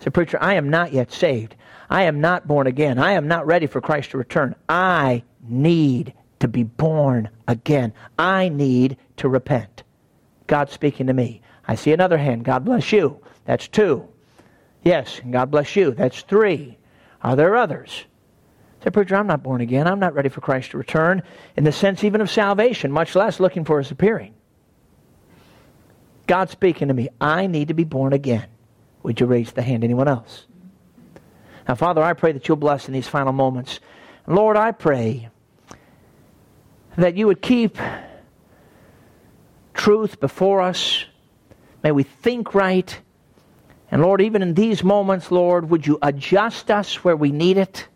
Say, 0.00 0.10
preacher, 0.10 0.36
I 0.42 0.54
am 0.54 0.68
not 0.68 0.92
yet 0.92 1.10
saved. 1.10 1.56
I 1.88 2.02
am 2.02 2.20
not 2.20 2.46
born 2.46 2.66
again. 2.66 2.98
I 2.98 3.12
am 3.12 3.28
not 3.28 3.46
ready 3.46 3.66
for 3.66 3.80
Christ 3.80 4.10
to 4.10 4.18
return. 4.18 4.54
I 4.68 5.22
need 5.48 6.12
to 6.40 6.48
be 6.48 6.64
born 6.64 7.30
again. 7.48 7.94
I 8.18 8.50
need 8.50 8.98
to 9.18 9.28
repent. 9.30 9.84
God 10.48 10.68
speaking 10.68 11.06
to 11.06 11.14
me. 11.14 11.40
I 11.66 11.76
see 11.76 11.92
another 11.92 12.18
hand. 12.18 12.44
God 12.44 12.64
bless 12.66 12.92
you. 12.92 13.22
That's 13.46 13.68
two. 13.68 14.06
Yes, 14.82 15.20
God 15.30 15.50
bless 15.50 15.76
you. 15.76 15.92
That's 15.92 16.20
three. 16.22 16.76
Are 17.22 17.36
there 17.36 17.56
others? 17.56 18.04
Say, 18.82 18.90
preacher, 18.90 19.14
I'm 19.14 19.28
not 19.28 19.42
born 19.42 19.60
again. 19.60 19.86
I'm 19.86 20.00
not 20.00 20.14
ready 20.14 20.28
for 20.28 20.40
Christ 20.40 20.72
to 20.72 20.78
return 20.78 21.22
in 21.56 21.64
the 21.64 21.72
sense 21.72 22.02
even 22.02 22.20
of 22.20 22.30
salvation, 22.30 22.90
much 22.90 23.14
less 23.14 23.38
looking 23.38 23.64
for 23.64 23.78
his 23.78 23.92
appearing. 23.92 24.34
God 26.26 26.50
speaking 26.50 26.88
to 26.88 26.94
me. 26.94 27.08
I 27.20 27.46
need 27.46 27.68
to 27.68 27.74
be 27.74 27.84
born 27.84 28.12
again. 28.12 28.46
Would 29.04 29.20
you 29.20 29.26
raise 29.26 29.52
the 29.52 29.62
hand? 29.62 29.84
Anyone 29.84 30.08
else? 30.08 30.46
Now, 31.68 31.76
Father, 31.76 32.02
I 32.02 32.12
pray 32.12 32.32
that 32.32 32.48
you'll 32.48 32.56
bless 32.56 32.88
in 32.88 32.94
these 32.94 33.06
final 33.06 33.32
moments. 33.32 33.78
Lord, 34.26 34.56
I 34.56 34.72
pray 34.72 35.28
that 36.96 37.16
you 37.16 37.26
would 37.28 37.40
keep 37.40 37.78
truth 39.74 40.20
before 40.20 40.60
us. 40.60 41.04
May 41.82 41.92
we 41.92 42.02
think 42.02 42.54
right. 42.54 43.00
And 43.92 44.00
Lord, 44.00 44.22
even 44.22 44.40
in 44.40 44.54
these 44.54 44.82
moments, 44.82 45.30
Lord, 45.30 45.68
would 45.68 45.86
you 45.86 45.98
adjust 46.00 46.70
us 46.70 47.04
where 47.04 47.14
we 47.14 47.30
need 47.30 47.58
it? 47.58 47.86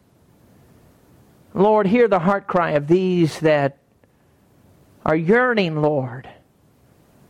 Lord, 1.54 1.86
hear 1.86 2.06
the 2.06 2.18
heart 2.18 2.46
cry 2.46 2.72
of 2.72 2.86
these 2.86 3.40
that 3.40 3.78
are 5.06 5.16
yearning, 5.16 5.80
Lord, 5.80 6.28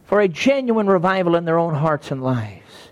for 0.04 0.20
a 0.20 0.26
genuine 0.26 0.88
revival 0.88 1.36
in 1.36 1.44
their 1.44 1.60
own 1.60 1.74
hearts 1.74 2.10
and 2.10 2.24
lives 2.24 2.90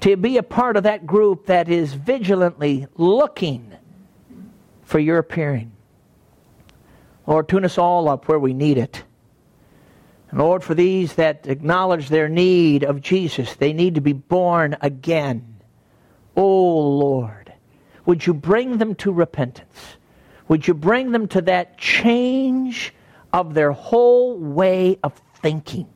to 0.00 0.14
be 0.16 0.36
a 0.36 0.42
part 0.42 0.76
of 0.76 0.82
that 0.82 1.06
group 1.06 1.46
that 1.46 1.70
is 1.70 1.94
vigilantly 1.94 2.86
looking 2.98 3.72
for 4.82 4.98
your 4.98 5.16
appearing. 5.16 5.72
Lord, 7.26 7.48
tune 7.48 7.64
us 7.64 7.78
all 7.78 8.10
up 8.10 8.28
where 8.28 8.38
we 8.38 8.52
need 8.52 8.76
it. 8.76 9.02
And 10.34 10.42
Lord, 10.42 10.64
for 10.64 10.74
these 10.74 11.12
that 11.12 11.46
acknowledge 11.46 12.08
their 12.08 12.28
need 12.28 12.82
of 12.82 13.00
Jesus, 13.00 13.54
they 13.54 13.72
need 13.72 13.94
to 13.94 14.00
be 14.00 14.12
born 14.12 14.76
again. 14.80 15.60
Oh, 16.34 16.80
Lord, 16.98 17.52
would 18.04 18.26
you 18.26 18.34
bring 18.34 18.78
them 18.78 18.96
to 18.96 19.12
repentance? 19.12 19.96
Would 20.48 20.66
you 20.66 20.74
bring 20.74 21.12
them 21.12 21.28
to 21.28 21.42
that 21.42 21.78
change 21.78 22.92
of 23.32 23.54
their 23.54 23.70
whole 23.70 24.36
way 24.36 24.98
of 25.04 25.12
thinking? 25.40 25.86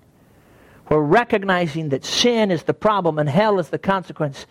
We're 0.89 1.01
recognizing 1.01 1.89
that 1.89 2.05
sin 2.05 2.53
is 2.53 2.63
the 2.63 2.75
problem 2.75 3.19
and 3.19 3.29
hell 3.29 3.59
is 3.59 3.71
the 3.71 3.77
consequence, 3.77 4.47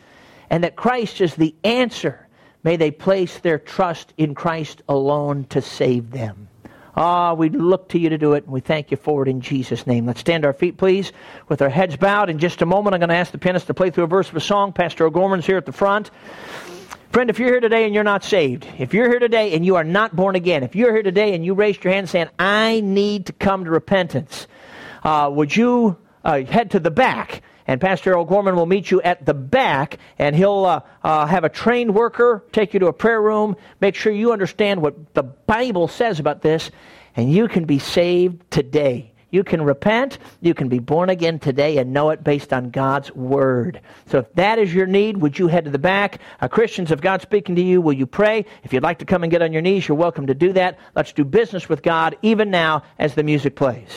and 0.49 0.65
that 0.65 0.75
Christ 0.75 1.21
is 1.21 1.35
the 1.35 1.55
answer. 1.63 2.27
May 2.61 2.75
they 2.75 2.91
place 2.91 3.39
their 3.39 3.57
trust 3.57 4.13
in 4.17 4.35
Christ 4.35 4.81
alone 4.89 5.45
to 5.45 5.61
save 5.61 6.11
them. 6.11 6.46
Ah, 6.99 7.35
we 7.35 7.49
look 7.49 7.89
to 7.89 7.99
you 7.99 8.09
to 8.09 8.17
do 8.17 8.33
it, 8.33 8.43
and 8.45 8.51
we 8.51 8.59
thank 8.59 8.89
you 8.89 8.97
for 8.97 9.21
it 9.21 9.29
in 9.29 9.39
Jesus' 9.39 9.85
name. 9.85 10.07
Let's 10.07 10.19
stand 10.19 10.43
our 10.45 10.51
feet, 10.51 10.77
please, 10.77 11.11
with 11.47 11.61
our 11.61 11.69
heads 11.69 11.95
bowed. 11.95 12.27
In 12.27 12.39
just 12.39 12.63
a 12.63 12.65
moment, 12.65 12.95
I'm 12.95 12.99
going 12.99 13.09
to 13.09 13.15
ask 13.15 13.31
the 13.31 13.37
pianist 13.37 13.67
to 13.67 13.75
play 13.75 13.91
through 13.91 14.05
a 14.05 14.07
verse 14.07 14.29
of 14.29 14.35
a 14.35 14.41
song. 14.41 14.73
Pastor 14.73 15.05
O'Gorman's 15.05 15.45
here 15.45 15.57
at 15.57 15.67
the 15.67 15.71
front. 15.71 16.09
Friend, 17.11 17.29
if 17.29 17.37
you're 17.37 17.49
here 17.49 17.59
today 17.59 17.85
and 17.85 17.93
you're 17.93 18.03
not 18.03 18.23
saved, 18.23 18.67
if 18.79 18.95
you're 18.95 19.07
here 19.07 19.19
today 19.19 19.53
and 19.53 19.63
you 19.63 19.75
are 19.75 19.83
not 19.83 20.15
born 20.15 20.35
again, 20.35 20.63
if 20.63 20.75
you're 20.75 20.91
here 20.91 21.03
today 21.03 21.35
and 21.35 21.45
you 21.45 21.53
raised 21.53 21.83
your 21.83 21.93
hand 21.93 22.09
saying, 22.09 22.29
I 22.39 22.81
need 22.81 23.27
to 23.27 23.33
come 23.33 23.65
to 23.65 23.69
repentance, 23.69 24.47
uh, 25.03 25.29
would 25.31 25.55
you 25.55 25.97
uh, 26.27 26.43
head 26.43 26.71
to 26.71 26.79
the 26.79 26.91
back. 26.91 27.41
And 27.67 27.81
Pastor 27.81 28.17
O'Gorman 28.17 28.55
will 28.55 28.65
meet 28.65 28.89
you 28.89 29.01
at 29.01 29.25
the 29.25 29.33
back, 29.33 29.99
and 30.17 30.35
he'll 30.35 30.65
uh, 30.65 30.79
uh, 31.03 31.25
have 31.25 31.43
a 31.43 31.49
trained 31.49 31.93
worker 31.93 32.43
take 32.53 32.73
you 32.73 32.79
to 32.79 32.87
a 32.87 32.93
prayer 32.93 33.21
room, 33.21 33.57
make 33.81 33.95
sure 33.95 34.11
you 34.11 34.31
understand 34.31 34.81
what 34.81 35.13
the 35.13 35.23
Bible 35.23 35.89
says 35.89 36.19
about 36.19 36.41
this, 36.41 36.71
and 37.15 37.31
you 37.31 37.47
can 37.47 37.65
be 37.65 37.79
saved 37.79 38.49
today. 38.49 39.11
You 39.29 39.43
can 39.43 39.61
repent, 39.61 40.19
you 40.39 40.53
can 40.53 40.69
be 40.69 40.79
born 40.79 41.09
again 41.09 41.39
today 41.39 41.77
and 41.77 41.91
know 41.91 42.11
it 42.11 42.23
based 42.23 42.53
on 42.53 42.69
God's 42.69 43.13
Word. 43.13 43.81
So 44.05 44.19
if 44.19 44.33
that 44.35 44.57
is 44.57 44.73
your 44.73 44.87
need, 44.87 45.17
would 45.17 45.37
you 45.37 45.47
head 45.47 45.65
to 45.65 45.71
the 45.71 45.77
back? 45.77 46.21
Uh, 46.39 46.47
Christians, 46.47 46.91
if 46.91 47.01
God's 47.01 47.23
speaking 47.23 47.55
to 47.57 47.61
you, 47.61 47.81
will 47.81 47.93
you 47.93 48.07
pray? 48.07 48.45
If 48.63 48.71
you'd 48.71 48.83
like 48.83 48.99
to 48.99 49.05
come 49.05 49.23
and 49.23 49.31
get 49.31 49.41
on 49.41 49.51
your 49.51 49.61
knees, 49.61 49.85
you're 49.85 49.97
welcome 49.97 50.27
to 50.27 50.33
do 50.33 50.53
that. 50.53 50.79
Let's 50.95 51.11
do 51.11 51.25
business 51.25 51.67
with 51.67 51.83
God 51.83 52.17
even 52.21 52.49
now 52.51 52.83
as 52.97 53.15
the 53.15 53.23
music 53.23 53.57
plays. 53.57 53.91